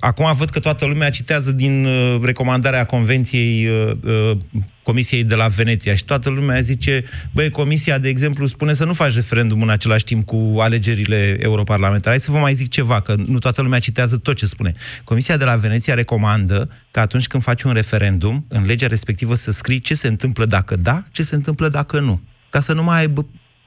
[0.00, 4.36] Acum văd că toată lumea citează din uh, recomandarea Convenției uh, uh,
[4.82, 8.92] Comisiei de la Veneția și toată lumea zice, băi, Comisia, de exemplu, spune să nu
[8.92, 12.16] faci referendum în același timp cu alegerile europarlamentare.
[12.16, 14.74] Hai să vă mai zic ceva, că nu toată lumea citează tot ce spune.
[15.04, 19.50] Comisia de la Veneția recomandă că atunci când faci un referendum, în legea respectivă să
[19.50, 22.20] scrii ce se întâmplă dacă da, ce se întâmplă dacă nu.
[22.50, 23.12] Ca să nu mai ai,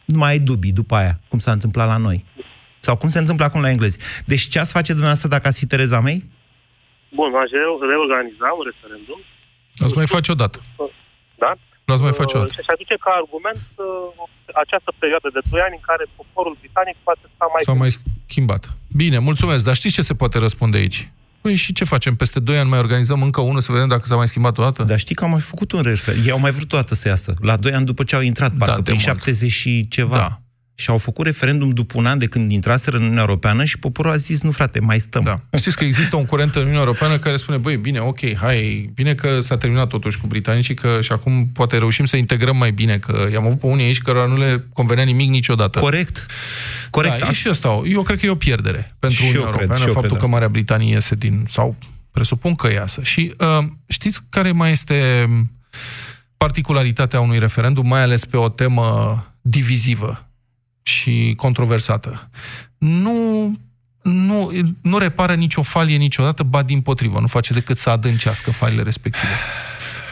[0.06, 2.26] nu mai ai dubii după aia, cum s-a întâmplat la noi.
[2.86, 3.98] Sau cum se întâmplă acum la englezi.
[4.32, 6.20] Deci ce ați face dumneavoastră dacă ați fi Tereza May?
[7.18, 7.50] Bun, aș
[7.92, 9.20] reorganiza un referendum.
[9.84, 10.58] Ați mai face o dată.
[11.44, 11.52] Da?
[11.90, 12.54] L-ați mai face o dată.
[12.54, 13.86] Și aș aduce ca argument uh,
[14.64, 17.62] această perioadă de 2 ani în care poporul britanic poate sta mai...
[17.68, 17.92] S-a mai
[18.28, 18.64] schimbat.
[19.02, 19.66] Bine, mulțumesc.
[19.68, 21.00] Dar știți ce se poate răspunde aici?
[21.42, 22.14] Păi și ce facem?
[22.16, 24.84] Peste 2 ani mai organizăm încă unul să vedem dacă s-a mai schimbat o dată?
[24.84, 26.16] Dar știi că am mai făcut un refer.
[26.26, 27.34] Ei au mai vrut o dată să iasă.
[27.42, 30.18] La 2 ani după ce au intrat, parcă da, prin 70 și ceva.
[30.18, 30.42] Da
[30.82, 34.12] și au făcut referendum după un an de când intraseră în Uniunea Europeană și poporul
[34.12, 35.22] a zis, nu frate, mai stăm.
[35.22, 35.42] Da.
[35.58, 39.14] Știți că există un curent în Uniunea Europeană care spune, băi, bine, ok, hai, bine
[39.14, 42.98] că s-a terminat totuși cu britanicii că și acum poate reușim să integrăm mai bine,
[42.98, 45.80] că i-am avut pe unii aici care nu le convenea nimic niciodată.
[45.80, 46.26] Corect.
[46.90, 47.20] Corect.
[47.20, 49.94] Da, e și asta, eu cred că e o pierdere pentru și Uniunea Europeană, cred,
[49.94, 51.78] faptul că Marea Britanie iese din, sau
[52.12, 53.04] Presupun că iasă.
[53.04, 55.30] Și uh, știți care mai este
[56.38, 60.20] particularitatea unui referendum, mai ales pe o temă divizivă
[60.84, 62.30] și controversată?
[62.78, 63.56] Nu
[64.02, 68.84] nu, nu repară nicio falie niciodată, ba din potrivă, nu face decât să adâncească faliile
[68.84, 69.34] respective.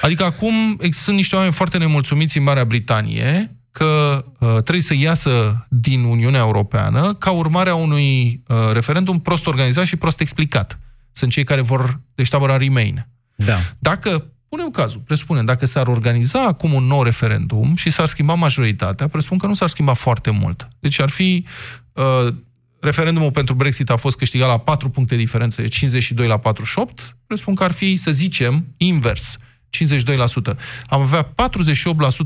[0.02, 0.54] Adică acum
[0.92, 6.40] sunt niște oameni foarte nemulțumiți în Marea Britanie că uh, trebuie să iasă din Uniunea
[6.40, 10.80] Europeană ca urmare a unui uh, referendum prost organizat și prost explicat.
[11.12, 13.08] Sunt cei care vor, deci tabăra Remain.
[13.36, 13.58] Da.
[13.80, 19.08] Dacă, punem cazul, presupunem, dacă s-ar organiza acum un nou referendum și s-ar schimba majoritatea,
[19.08, 20.68] presupun că nu s-ar schimba foarte mult.
[20.80, 21.46] Deci ar fi
[21.94, 22.34] uh,
[22.80, 27.64] referendumul pentru Brexit a fost câștigat la 4 puncte diferență, 52 la 48, presupun că
[27.64, 29.38] ar fi, să zicem, invers.
[29.70, 30.56] 52%.
[30.88, 31.34] Am avea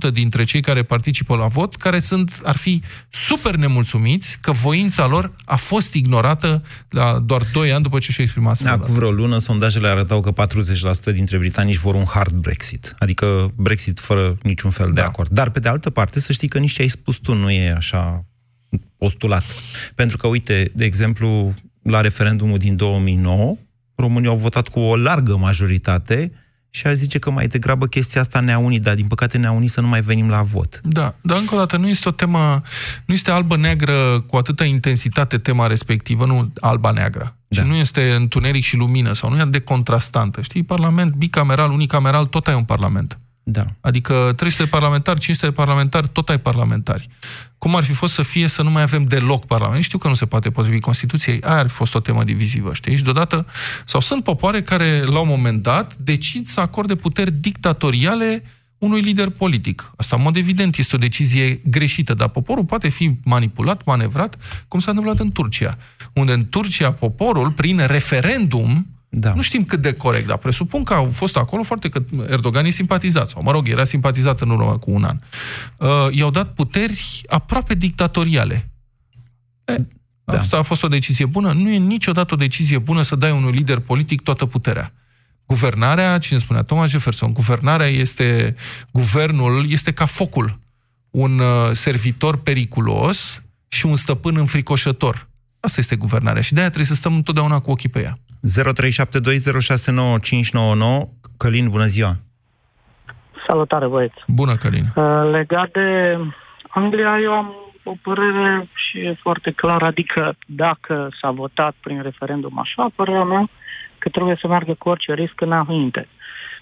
[0.09, 5.07] 48% dintre cei care participă la vot care sunt, ar fi super nemulțumiți că voința
[5.07, 9.11] lor a fost ignorată la doar 2 ani după ce și-a exprimat Da, cu vreo
[9.11, 10.47] lună, sondajele arătau că
[11.11, 14.93] 40% dintre britanici vor un hard Brexit, adică Brexit fără niciun fel da.
[14.93, 15.29] de acord.
[15.29, 17.71] Dar, pe de altă parte, să știi că nici ce ai spus tu nu e
[17.71, 18.25] așa
[18.97, 19.43] postulat.
[19.95, 23.55] Pentru că, uite, de exemplu, la referendumul din 2009,
[23.95, 26.31] românii au votat cu o largă majoritate
[26.75, 29.69] și aș zice că mai degrabă chestia asta ne-a unit, dar din păcate ne-a unit
[29.69, 30.79] să nu mai venim la vot.
[30.83, 32.61] Da, dar încă o dată nu este o temă,
[33.05, 37.35] nu este albă-neagră cu atâta intensitate tema respectivă, nu alba-neagră.
[37.47, 37.61] Da.
[37.61, 40.41] Și nu este întuneric și lumină sau nu e de contrastantă.
[40.41, 43.17] Știi, parlament bicameral, unicameral, tot ai un parlament.
[43.43, 43.65] Da.
[43.81, 47.07] Adică 300 de parlamentari, 500 de parlamentari, tot ai parlamentari.
[47.57, 49.83] Cum ar fi fost să fie să nu mai avem deloc parlament?
[49.83, 52.95] Știu că nu se poate potrivi Constituției, aia ar fi fost o temă divizivă, știi?
[52.97, 53.45] Și deodată,
[53.85, 58.43] sau sunt popoare care, la un moment dat, decid să acorde puteri dictatoriale
[58.77, 59.91] unui lider politic.
[59.95, 64.79] Asta, în mod evident, este o decizie greșită, dar poporul poate fi manipulat, manevrat, cum
[64.79, 65.77] s-a întâmplat în Turcia.
[66.13, 69.33] Unde în Turcia poporul, prin referendum, da.
[69.35, 72.69] Nu știm cât de corect, dar presupun că au fost acolo foarte că Erdogan e
[72.69, 75.17] simpatizat, sau mă rog, era simpatizat în urmă cu un an.
[75.77, 78.69] Uh, i-au dat puteri aproape dictatoriale.
[79.65, 79.75] E,
[80.23, 80.39] da.
[80.39, 81.51] Asta a fost o decizie bună?
[81.51, 84.93] Nu e niciodată o decizie bună să dai unui lider politic toată puterea.
[85.45, 88.55] Guvernarea, cine spunea Thomas Jefferson, guvernarea este,
[88.91, 90.59] guvernul este ca focul.
[91.09, 95.27] Un uh, servitor periculos și un stăpân înfricoșător.
[95.59, 98.17] Asta este guvernarea și de-aia trebuie să stăm întotdeauna cu ochii pe ea.
[98.43, 98.47] 0372069599
[101.37, 102.13] Călin, bună ziua!
[103.47, 104.23] Salutare, băieți!
[104.27, 104.83] Bună, Călin!
[104.95, 106.17] Uh, legat de
[106.69, 107.53] Anglia, eu am
[107.83, 113.49] o părere și e foarte clar, adică dacă s-a votat prin referendum așa, părerea mea
[113.97, 116.07] că trebuie să meargă cu orice risc înainte.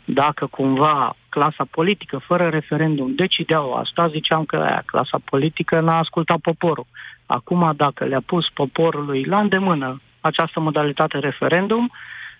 [0.06, 6.38] Dacă cumva clasa politică, fără referendum, decideau asta, ziceam că aia, clasa politică n-a ascultat
[6.38, 6.86] poporul.
[7.26, 11.92] Acum, dacă le-a pus poporului la îndemână această modalitate referendum,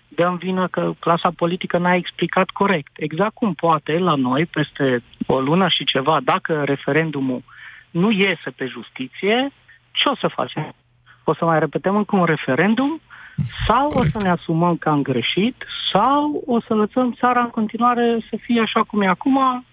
[0.08, 2.92] dăm vină că clasa politică n-a explicat corect.
[2.96, 7.42] Exact cum poate la noi, peste o lună și ceva, dacă referendumul
[7.90, 9.52] nu iese pe justiție,
[9.90, 10.74] ce o să facem?
[11.24, 13.00] O să mai repetăm încă un referendum
[13.66, 14.14] sau corect.
[14.14, 18.36] o să ne asumăm că am greșit sau o să lăsăm țara în continuare să
[18.40, 19.64] fie așa cum e acum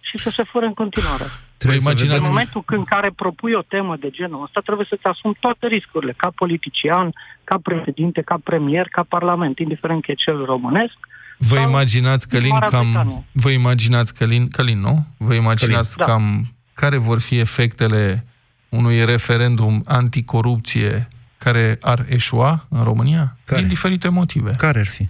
[0.00, 1.24] și să se fure în continuare.
[1.58, 2.20] Trebuie imaginați...
[2.20, 6.14] În momentul în care propui o temă de genul ăsta, trebuie să-ți asumi toate riscurile,
[6.16, 7.12] ca politician,
[7.44, 10.96] ca președinte, ca premier, ca parlament, indiferent că e cel românesc.
[11.38, 13.24] Vă imaginați, Călin, cam...
[13.32, 15.06] Vă imaginați, Călin, Călin, nu?
[15.16, 16.12] Vă imaginați Călin.
[16.12, 16.48] cam da.
[16.74, 18.24] care vor fi efectele
[18.68, 23.36] unui referendum anticorupție care ar eșua în România?
[23.44, 23.60] Care?
[23.60, 24.50] Din diferite motive.
[24.56, 25.08] Care ar fi?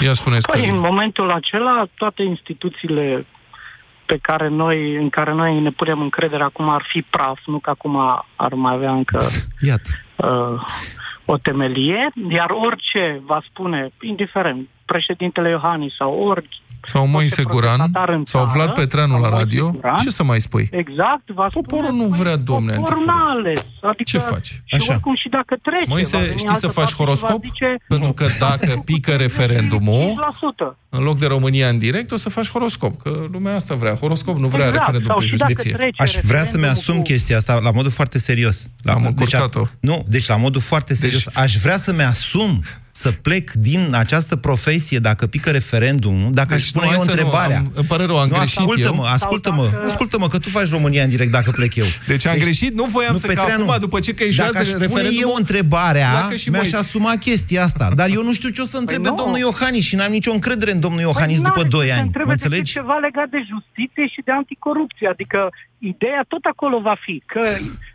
[0.00, 3.26] Ia spuneți, păi, în momentul acela, toate instituțiile
[4.06, 7.70] pe care noi, în care noi ne punem încredere acum ar fi praf, nu că
[7.70, 7.96] acum
[8.36, 9.18] ar mai avea încă
[9.68, 9.90] Iată.
[10.16, 10.60] Uh,
[11.24, 16.48] o temelie, iar orice va spune, indiferent, președintele Iohannis sau ori
[16.86, 17.90] sau Moise Guran,
[18.24, 20.68] sau Vlad Petreanu la radio, Guran, ce să mai spui?
[20.70, 23.66] Exact, va Poporul nu vrea, domne, Poporul n-a ales.
[23.82, 24.46] Adică, ce faci?
[24.46, 24.92] Și Așa.
[24.92, 25.86] oricum și dacă trece...
[25.88, 27.44] Moise, știi să faci horoscop?
[27.44, 30.24] Zice, Pentru că dacă pică referendumul,
[30.88, 33.02] în loc de România în direct, o să faci horoscop.
[33.02, 33.94] Că lumea asta vrea.
[33.94, 34.86] Horoscop nu vrea exact.
[34.86, 35.90] referendum pe justiție.
[35.96, 37.02] Aș vrea să-mi asum cu...
[37.02, 38.70] chestia asta la modul foarte serios.
[38.82, 39.36] La Am deci,
[39.80, 41.24] Nu, deci la modul foarte serios.
[41.24, 41.36] Deci...
[41.36, 42.62] Aș vrea să-mi asum
[42.96, 47.58] să plec din această profesie dacă pică referendumul, dacă deci aș pune eu întrebarea.
[47.58, 49.12] Nu, am, îmi pare rău, am nu, greșit ascultă-mă, eu.
[49.12, 49.84] Ascultă-mă, dacă...
[49.84, 51.84] ascultă-mă, că tu faci România în direct dacă plec eu.
[52.06, 54.68] Deci am deci, greșit, nu voiam nu, să ca acum, după ce că Dacă aș
[54.68, 57.90] pune eu întrebarea, mi-aș asuma chestia asta.
[57.94, 60.70] Dar eu nu știu ce o să întrebe păi domnul Iohannis și n-am nicio încredere
[60.72, 62.10] în domnul Iohannis păi după 2 ani.
[62.24, 62.72] Mă înțelegi?
[62.72, 65.08] ceva legat de justiție și de anticorupție.
[65.08, 67.40] Adică ideea tot acolo va fi că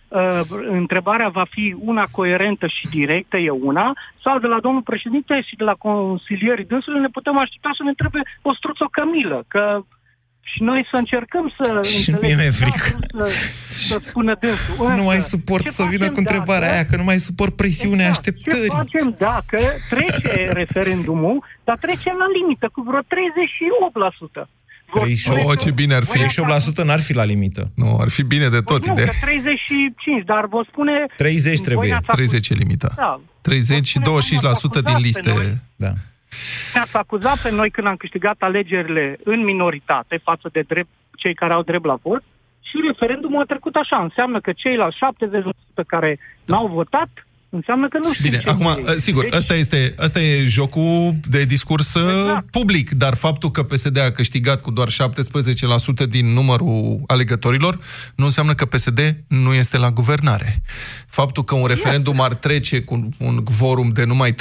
[0.10, 0.40] uh,
[0.70, 3.94] întrebarea va fi una coerentă și directă, e una,
[4.24, 7.90] sau de la domnul președinte și de la consilierii dânsului ne putem aștepta să ne
[7.90, 9.84] întrebe o struță Camilă, că
[10.42, 13.00] și noi să încercăm să Și mie mi-e frică.
[13.18, 13.32] Să,
[13.70, 14.96] să spună dânsul.
[14.96, 18.18] Nu mai suport să vină cu întrebarea dacă, aia, că nu mai suport presiunea exact,
[18.18, 18.70] așteptării.
[18.70, 23.02] Ce facem dacă trece referendumul, dar trece la limită cu vreo
[24.44, 24.50] 38%?
[24.94, 26.20] 38, oh, ce bine ar fi.
[26.82, 27.72] 38% n-ar fi la limită.
[27.76, 28.88] Nu, ar fi bine de tot.
[28.88, 29.10] Nu, de...
[29.22, 31.06] 35, dar vă spune...
[31.16, 31.98] 30 trebuie.
[32.08, 32.90] 30 e limita.
[32.96, 33.22] Da.
[33.42, 34.02] 30 și 25%
[34.84, 35.62] din liste.
[35.76, 35.92] Da.
[36.74, 41.54] Ne-ați acuzat pe noi când am câștigat alegerile în minoritate față de drept, cei care
[41.54, 42.24] au drept la vot
[42.62, 43.98] și referendumul a trecut așa.
[44.02, 44.98] Înseamnă că ceilalți
[45.82, 46.54] 70% care da.
[46.54, 47.10] n-au votat
[47.50, 48.98] înseamnă că nu știu Bine, acum, e.
[48.98, 49.34] sigur, deci...
[49.34, 52.52] asta, este, asta e jocul de discurs uh, exact.
[52.52, 54.92] public, dar faptul că PSD a câștigat cu doar 17%
[56.10, 57.80] din numărul alegătorilor
[58.16, 60.62] nu înseamnă că PSD nu este la guvernare.
[61.08, 64.36] Faptul că un referendum ar trece cu un quorum de numai 33%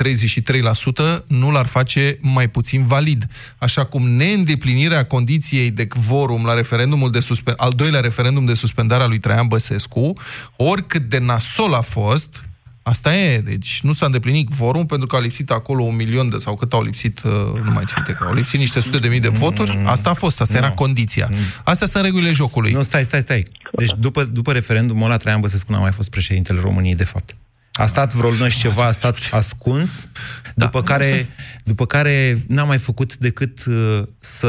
[1.26, 3.26] nu l-ar face mai puțin valid.
[3.58, 9.02] Așa cum neîndeplinirea condiției de quorum la referendumul de suspen- al doilea referendum de suspendare
[9.02, 10.12] a lui Traian Băsescu,
[10.56, 12.42] oricât de nasol a fost,
[12.88, 16.36] Asta e, deci nu s-a îndeplinit vorum pentru că a lipsit acolo un milion de,
[16.38, 17.32] sau cât au lipsit, uh,
[17.62, 19.76] nu mai țin că au lipsit niște sute de mii de voturi.
[19.78, 19.86] Mm.
[19.86, 20.64] Asta a fost, asta no.
[20.64, 21.28] era condiția.
[21.30, 21.38] Mm.
[21.64, 22.72] Astea sunt regulile jocului.
[22.72, 23.42] Nu, stai, stai, stai.
[23.72, 27.36] Deci după, după referendumul ăla, Traian Băsescu n-a mai fost președintele României, de fapt.
[27.72, 30.08] A stat vreo lună și ceva, a stat ascuns,
[30.54, 31.28] da, după, care,
[31.64, 34.48] după care n-a mai făcut decât uh, să,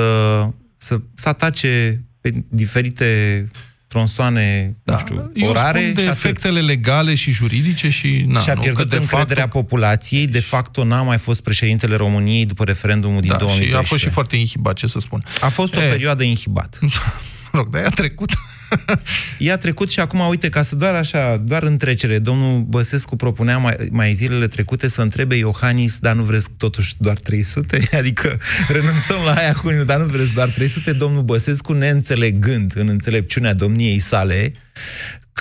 [0.77, 3.47] să, să atace pe diferite
[3.89, 4.93] tronsoane, da.
[4.93, 5.91] nu știu, Eu orare.
[5.95, 8.23] de și efectele legale și juridice și...
[8.27, 9.53] Na, și a pierdut de încrederea fapt...
[9.53, 10.27] populației.
[10.27, 13.77] De fapt, n-a mai fost președintele României după referendumul din da, 2012.
[13.77, 15.23] și a fost și foarte inhibat, ce să spun.
[15.41, 15.87] A fost o e...
[15.87, 16.79] perioadă inhibat.
[17.51, 18.31] rog, dar ea a trecut.
[19.38, 23.15] Ea a trecut și acum, uite, ca să doar așa, doar în trecere, domnul Băsescu
[23.15, 27.88] propunea mai, mai zilele trecute să întrebe Iohannis, dar nu vreți totuși doar 300?
[27.97, 30.91] Adică renunțăm la aia cu dar nu vreți doar 300?
[30.91, 34.53] Domnul Băsescu, neînțelegând în înțelepciunea domniei sale,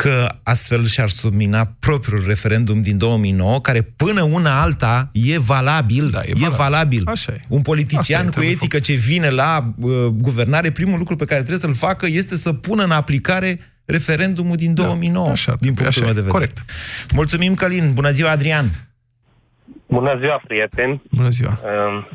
[0.03, 6.11] că astfel și-ar submina propriul referendum din 2009, care până una alta e valabil.
[6.11, 6.44] Da, e, valabil.
[6.44, 7.03] e valabil.
[7.07, 7.40] Așa e.
[7.49, 11.61] Un politician Asta cu etică ce vine la uh, guvernare, primul lucru pe care trebuie
[11.61, 16.12] să-l facă este să pună în aplicare referendumul din 2009, da, așa, din punctul meu
[16.12, 16.32] de vedere.
[16.32, 16.59] Corect.
[17.14, 17.92] Mulțumim, Călin.
[17.94, 18.66] Bună ziua, Adrian.
[19.88, 21.03] Bună ziua, prieteni.
[21.11, 21.59] Bună ziua.
[21.62, 22.07] Uh,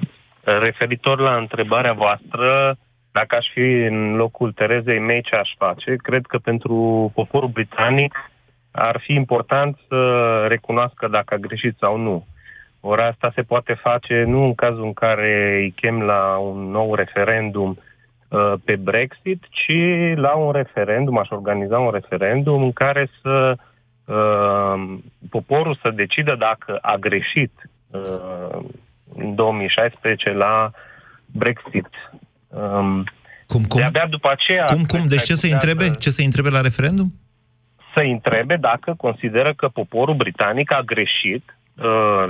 [0.59, 2.77] referitor la întrebarea voastră,
[3.13, 5.95] dacă aș fi în locul Terezei May, ce aș face?
[5.95, 8.31] Cred că pentru poporul britanic
[8.71, 9.99] ar fi important să
[10.47, 12.25] recunoască dacă a greșit sau nu.
[12.79, 16.95] Ori asta se poate face nu în cazul în care îi chem la un nou
[16.95, 17.77] referendum
[18.29, 19.77] uh, pe Brexit, ci
[20.15, 23.55] la un referendum, aș organiza un referendum în care să
[24.05, 24.95] uh,
[25.29, 27.51] poporul să decidă dacă a greșit
[27.91, 28.59] uh,
[29.15, 30.71] în 2016 la
[31.25, 31.87] Brexit.
[32.53, 33.03] Um,
[33.47, 33.79] cum, cum?
[33.79, 34.65] De-abia după aceea...
[34.65, 35.07] Cum, cum?
[35.07, 35.83] Deci ce să întrebe?
[35.83, 35.95] Să...
[35.99, 37.13] Ce să întrebe la referendum?
[37.93, 41.83] Să întrebe dacă consideră că poporul britanic a greșit uh,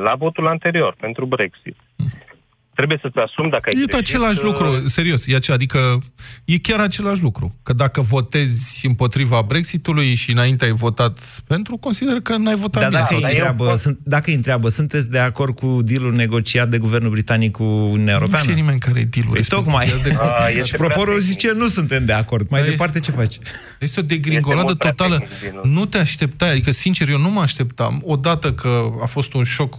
[0.04, 1.78] la votul anterior pentru Brexit.
[1.96, 2.33] Hmm
[2.76, 4.46] trebuie să-ți asumi dacă ai E greșit, același uh...
[4.46, 5.28] lucru, serios.
[5.28, 5.98] E acea, adică
[6.46, 7.56] e chiar același lucru.
[7.64, 12.90] Că dacă votezi împotriva Brexitului și înainte ai votat pentru, consider că n-ai votat da,
[12.90, 13.76] dacă, îi întreabă, eu...
[13.76, 18.14] sunt, dacă îi întreabă, sunteți de acord cu dealul negociat de guvernul britanic cu Uniunea
[18.14, 18.44] Europeană?
[18.46, 19.86] Nu știe nimeni care e dealul păi tocmai.
[20.04, 20.18] De...
[20.20, 22.50] A, și proporul zice, nu suntem de acord.
[22.50, 23.38] Mai da, departe, ce faci?
[23.80, 25.24] Este o degringoladă totală.
[25.64, 28.02] Nu te așteptai, adică, sincer, eu nu mă așteptam.
[28.06, 29.76] Odată că a fost un șoc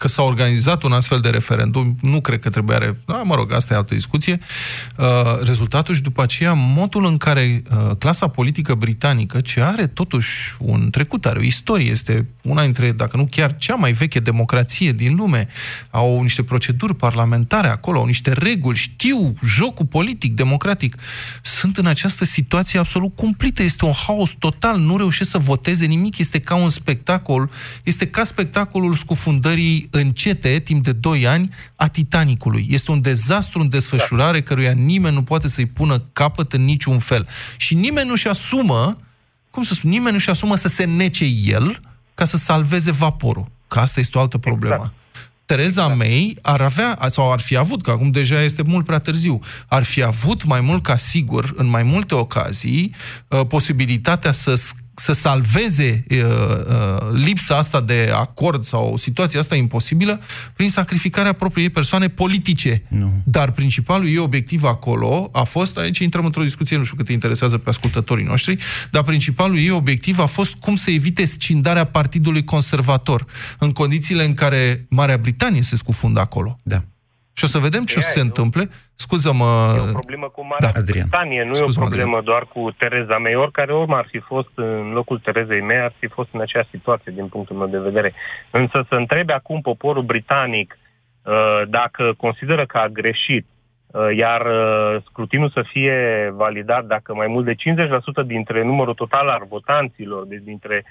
[0.00, 2.78] că s-a organizat un astfel de referendum, nu cred că trebuia...
[2.78, 2.96] Re...
[3.06, 4.38] Da, mă rog, asta e altă discuție.
[4.96, 5.06] Uh,
[5.42, 10.90] rezultatul și după aceea modul în care uh, clasa politică britanică, ce are totuși un
[10.90, 15.16] trecut, are o istorie, este una dintre, dacă nu chiar cea mai veche democrație din
[15.16, 15.48] lume,
[15.90, 20.96] au niște proceduri parlamentare acolo, au niște reguli, știu jocul politic, democratic,
[21.42, 23.62] sunt în această situație absolut cumplită.
[23.62, 27.50] Este un haos total, nu reușesc să voteze nimic, este ca un spectacol,
[27.84, 32.66] este ca spectacolul scufundării încete, timp de 2 ani, a Titanicului.
[32.70, 34.44] Este un dezastru în desfășurare da.
[34.44, 37.28] căruia nimeni nu poate să-i pună capăt în niciun fel.
[37.56, 38.98] Și nimeni nu-și asumă,
[39.50, 41.80] cum să spun, nimeni nu-și asumă să se nece el
[42.14, 43.46] ca să salveze vaporul.
[43.68, 44.74] Că asta este o altă problemă.
[44.74, 44.94] Exact.
[45.44, 45.98] Tereza exact.
[45.98, 49.82] May ar avea, sau ar fi avut, că acum deja este mult prea târziu, ar
[49.82, 52.94] fi avut mai mult ca sigur, în mai multe ocazii,
[53.28, 54.54] uh, posibilitatea să
[55.00, 60.20] să salveze uh, uh, lipsa asta de acord sau situația asta imposibilă
[60.56, 62.82] prin sacrificarea propriei persoane politice.
[62.88, 63.22] Nu.
[63.24, 67.12] Dar principalul ei obiectiv acolo a fost, aici intrăm într-o discuție, nu știu cât te
[67.12, 68.56] interesează pe ascultătorii noștri,
[68.90, 73.26] dar principalul ei obiectiv a fost cum să evite scindarea Partidului Conservator
[73.58, 76.56] în condițiile în care Marea Britanie se scufundă acolo.
[76.62, 76.84] Da.
[77.40, 78.62] Și o să vedem ce o să se întâmple.
[78.94, 79.50] Scuză-mă...
[79.76, 82.30] E o problemă cu Marea da, Britanie, nu Scuză e o problemă Adrian.
[82.30, 83.34] doar cu Tereza May.
[83.34, 87.12] Oricare om ar fi fost în locul Terezei May, ar fi fost în aceeași situație,
[87.14, 88.12] din punctul meu de vedere.
[88.50, 93.46] Însă să întrebe acum poporul britanic uh, dacă consideră că a greșit,
[93.86, 95.96] uh, iar uh, scrutinul să fie
[96.34, 100.84] validat dacă mai mult de 50% dintre numărul total al votanților, deci dintre,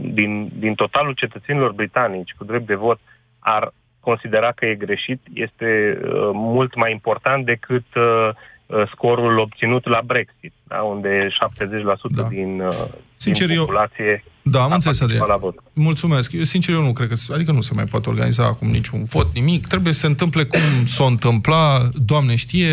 [0.00, 3.00] din, din totalul cetățenilor britanici cu drept de vot,
[3.38, 8.28] ar considera că e greșit este uh, mult mai important decât uh,
[8.66, 12.22] uh, scorul obținut la Brexit, da, unde 70% da.
[12.22, 12.84] din, uh,
[13.16, 15.24] Sincer, din populație eu da, am înțeles, Adrian.
[15.28, 15.54] La vot.
[15.72, 16.32] Mulțumesc.
[16.32, 17.14] Eu, sincer, eu nu cred că...
[17.32, 19.66] Adică nu se mai poate organiza acum niciun vot, nimic.
[19.66, 21.88] Trebuie să se întâmple cum s-o întâmpla.
[21.94, 22.68] Doamne știe,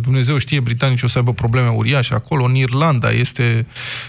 [0.00, 2.44] Dumnezeu știe, britanicii o să aibă probleme uriașe acolo.
[2.44, 3.66] În Irlanda este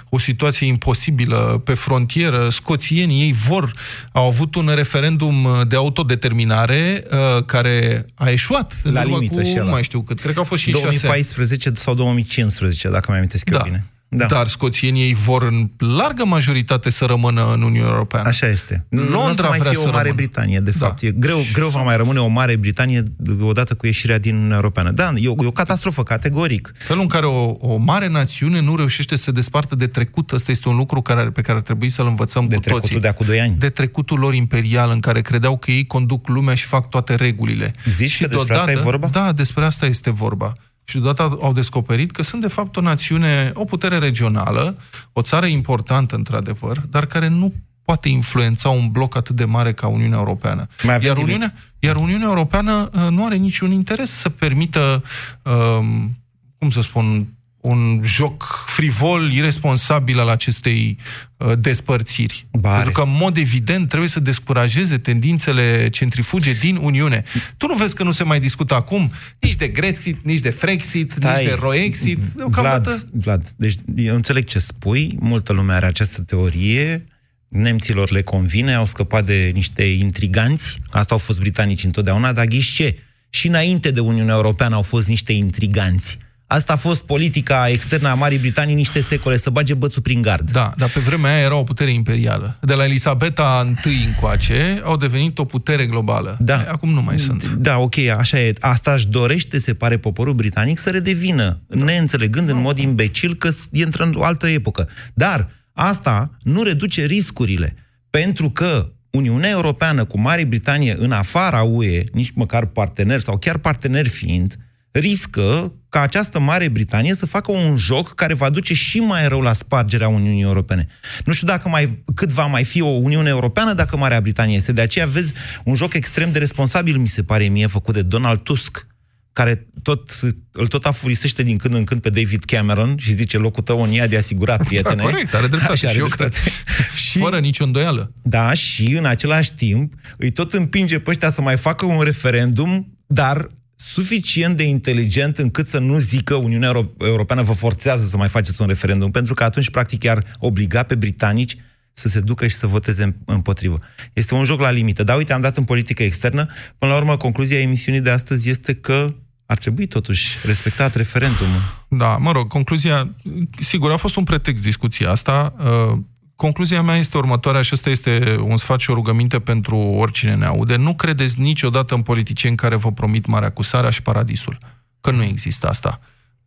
[0.10, 2.50] o situație imposibilă pe frontieră.
[2.50, 3.72] Scoțienii ei vor,
[4.12, 8.74] au avut un referendum de autodeterminare uh, care a eșuat.
[8.84, 10.20] La limită cu, și Nu mai știu cât.
[10.20, 13.64] Cred că au fost și 2014 sau 2015, dacă mai amintesc eu da.
[13.64, 13.86] bine.
[14.08, 14.26] Da.
[14.26, 18.28] Dar scoțienii vor în largă majoritate să rămână în Uniunea Europeană.
[18.28, 18.86] Așa este.
[18.90, 20.14] Londra nu vrea fi o Mare rămână.
[20.14, 21.02] Britanie, de fapt.
[21.02, 21.08] Da.
[21.08, 23.04] E greu, greu va mai rămâne o Mare Britanie
[23.40, 24.92] odată cu ieșirea din Uniunea Europeană.
[24.92, 26.74] Da, e o, e o catastrofă, categoric.
[26.78, 30.52] Felul în care o, o mare națiune nu reușește să se despartă de trecut, ăsta
[30.52, 33.02] este un lucru care, pe care ar trebui să-l învățăm de cu trecutul toții.
[33.02, 33.56] de acum 2 ani.
[33.60, 37.72] De trecutul lor imperial, în care credeau că ei conduc lumea și fac toate regulile.
[37.86, 39.08] Zici și că despre asta e vorba?
[39.08, 40.54] Da, despre asta este vorba
[40.86, 44.78] și deodată au descoperit că sunt de fapt o națiune, o putere regională,
[45.14, 47.54] o țară importantă într-adevăr, dar care nu
[47.86, 50.68] poate influența un bloc atât de mare ca Uniunea Europeană.
[51.06, 55.04] Iar Uniunea, iar Uniunea Europeană uh, nu are niciun interes să permită,
[55.42, 56.18] um,
[56.58, 57.28] cum să spun,
[57.66, 60.98] un joc frivol, irresponsabil al acestei
[61.38, 62.48] uh, despărțiri.
[62.52, 62.84] Bare.
[62.84, 67.24] Pentru că, în mod evident, trebuie să descurajeze tendințele centrifuge din Uniune.
[67.58, 71.12] Tu nu vezi că nu se mai discută acum nici de Grexit, nici de Frexit,
[71.12, 71.40] Stai.
[71.40, 72.20] nici de Roexit?
[72.36, 77.06] Vlad, Vlad, deci eu înțeleg ce spui, multă lume are această teorie,
[77.48, 82.74] nemților le convine, au scăpat de niște intriganți, asta au fost britanici întotdeauna, dar ghiși
[82.74, 82.98] ce?
[83.30, 86.18] Și înainte de Uniunea Europeană au fost niște intriganți
[86.48, 90.52] Asta a fost politica externă a Marii Britanii niște secole, să bage bățul prin gard.
[90.52, 92.58] Da, dar pe vremea aia era o putere imperială.
[92.62, 96.38] De la Elisabeta I încoace au devenit o putere globală.
[96.40, 96.66] Da.
[96.68, 97.48] Acum nu mai sunt.
[97.48, 98.54] Da, ok, așa e.
[98.60, 101.84] Asta își dorește, se pare, poporul britanic să redevină, da.
[101.84, 102.54] neînțelegând da.
[102.54, 104.90] în mod imbecil că intră în o altă epocă.
[105.14, 107.76] Dar asta nu reduce riscurile,
[108.10, 113.58] pentru că Uniunea Europeană cu Marea Britanie în afara UE, nici măcar partener sau chiar
[113.58, 114.58] partener fiind,
[114.92, 119.42] riscă ca această Mare Britanie să facă un joc care va duce și mai rău
[119.42, 120.88] la spargerea Uniunii Europene.
[121.26, 124.72] Nu știu dacă mai, cât va mai fi o Uniune Europeană dacă Marea Britanie este.
[124.72, 125.34] De aceea vezi
[125.64, 128.88] un joc extrem de responsabil, mi se pare mie, făcut de Donald Tusk,
[129.34, 130.20] care tot,
[130.52, 133.94] îl tot afurisește din când în când pe David Cameron și zice locul tău în
[133.94, 134.96] ea de asigurat, prietene.
[134.96, 135.72] Da, corect, are dreptate.
[135.86, 136.34] Așa, și eu cred.
[137.10, 138.12] și, Fără nicio îndoială.
[138.22, 142.98] Da, și în același timp îi tot împinge pe ăștia să mai facă un referendum,
[143.08, 148.62] dar suficient de inteligent încât să nu zică Uniunea Europeană vă forțează să mai faceți
[148.62, 151.56] un referendum, pentru că atunci, practic, iar obliga pe britanici
[151.94, 153.80] să se ducă și să voteze împotrivă.
[154.14, 155.04] Este un joc la limită.
[155.04, 156.48] Dar uite, am dat în politică externă.
[156.78, 159.16] Până la urmă, concluzia emisiunii de astăzi este că
[159.46, 161.62] ar trebui totuși respectat referendumul.
[161.88, 163.16] Da, mă rog, concluzia,
[163.60, 165.56] sigur, a fost un pretext discuția asta.
[165.58, 165.98] Uh,
[166.36, 170.46] Concluzia mea este următoarea și ăsta este un sfat și o rugăminte pentru oricine ne
[170.46, 170.76] aude.
[170.76, 174.58] Nu credeți niciodată în politicieni care vă promit marea cusarea și paradisul.
[175.02, 176.00] Că nu există asta.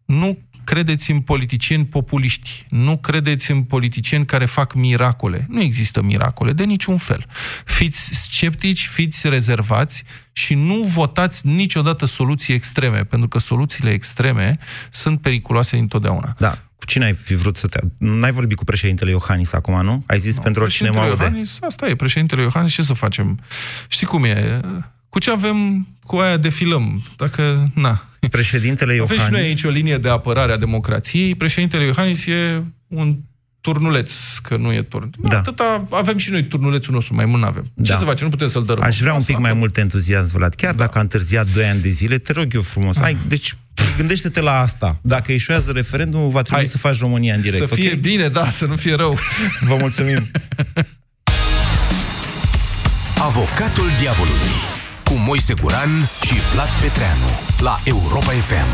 [0.04, 2.66] Nu credeți în politicieni populiști.
[2.68, 5.46] Nu credeți în politicieni care fac miracole.
[5.48, 7.26] Nu există miracole de niciun fel.
[7.64, 14.58] Fiți sceptici, fiți rezervați și nu votați niciodată soluții extreme, pentru că soluțiile extreme
[14.90, 16.34] sunt periculoase întotdeauna.
[16.38, 16.67] Da.
[16.78, 17.78] Cu cine ai fi vrut să te...
[17.98, 20.02] N-ai vorbit cu președintele Iohannis acum, nu?
[20.06, 21.22] Ai zis no, pentru oricine mă aude.
[21.22, 23.38] Iohannis, asta e, președintele Iohannis, ce să facem?
[23.88, 24.60] Știi cum e?
[25.08, 27.02] Cu ce avem, cu aia defilăm.
[27.16, 28.04] Dacă, na.
[28.30, 29.20] Președintele Iohannis...
[29.20, 31.34] Avem și noi aici o linie de apărare a democrației.
[31.34, 33.16] Președintele Iohannis e un
[33.60, 35.10] turnuleț, că nu e turn.
[35.18, 35.36] Da.
[35.36, 37.64] Atâta avem și noi turnulețul nostru, mai mult avem.
[37.82, 37.98] Ce da.
[37.98, 38.24] să facem?
[38.24, 38.82] Nu putem să-l dărâm.
[38.82, 40.54] Aș vrea un pic mai mult entuziasm, Vlad.
[40.54, 40.84] Chiar da.
[40.84, 42.98] dacă a întârziat 2 ani de zile, te rog eu frumos.
[42.98, 43.54] Hai, deci
[43.96, 44.98] gândește-te la asta.
[45.02, 46.70] Dacă eșuează referendumul, va trebui Hai.
[46.70, 47.68] să faci România în direct.
[47.68, 47.98] Să fie okay?
[47.98, 49.18] bine, da, să nu fie rău.
[49.60, 50.30] Vă mulțumim.
[53.28, 54.54] Avocatul diavolului
[55.04, 55.88] cu Moise Guran
[56.24, 57.28] și Vlad Petreanu
[57.58, 58.66] la Europa FM.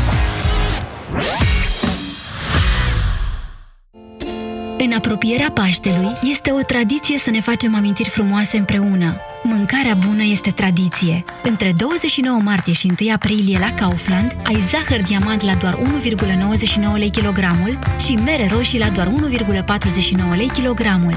[4.85, 9.15] În apropierea Paștelui este o tradiție să ne facem amintiri frumoase împreună.
[9.43, 11.23] Mâncarea bună este tradiție.
[11.43, 17.09] Între 29 martie și 1 aprilie la Kaufland ai zahăr diamant la doar 1,99 lei
[17.09, 21.15] kilogramul și mere roșii la doar 1,49 lei kilogramul.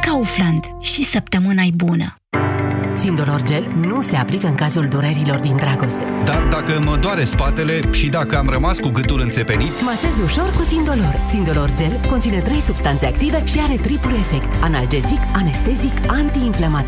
[0.00, 0.64] Kaufland.
[0.80, 2.16] Și săptămâna e bună!
[2.96, 6.04] Sindolor Gel nu se aplică în cazul durerilor din dragoste.
[6.24, 9.82] Dar dacă mă doare spatele și dacă am rămas cu gâtul înțepenit...
[9.82, 11.20] Masez ușor cu Sindolor.
[11.28, 14.62] Sindolor Gel conține trei substanțe active și are triplu efect.
[14.62, 16.84] Analgezic, anestezic, antiinflamator.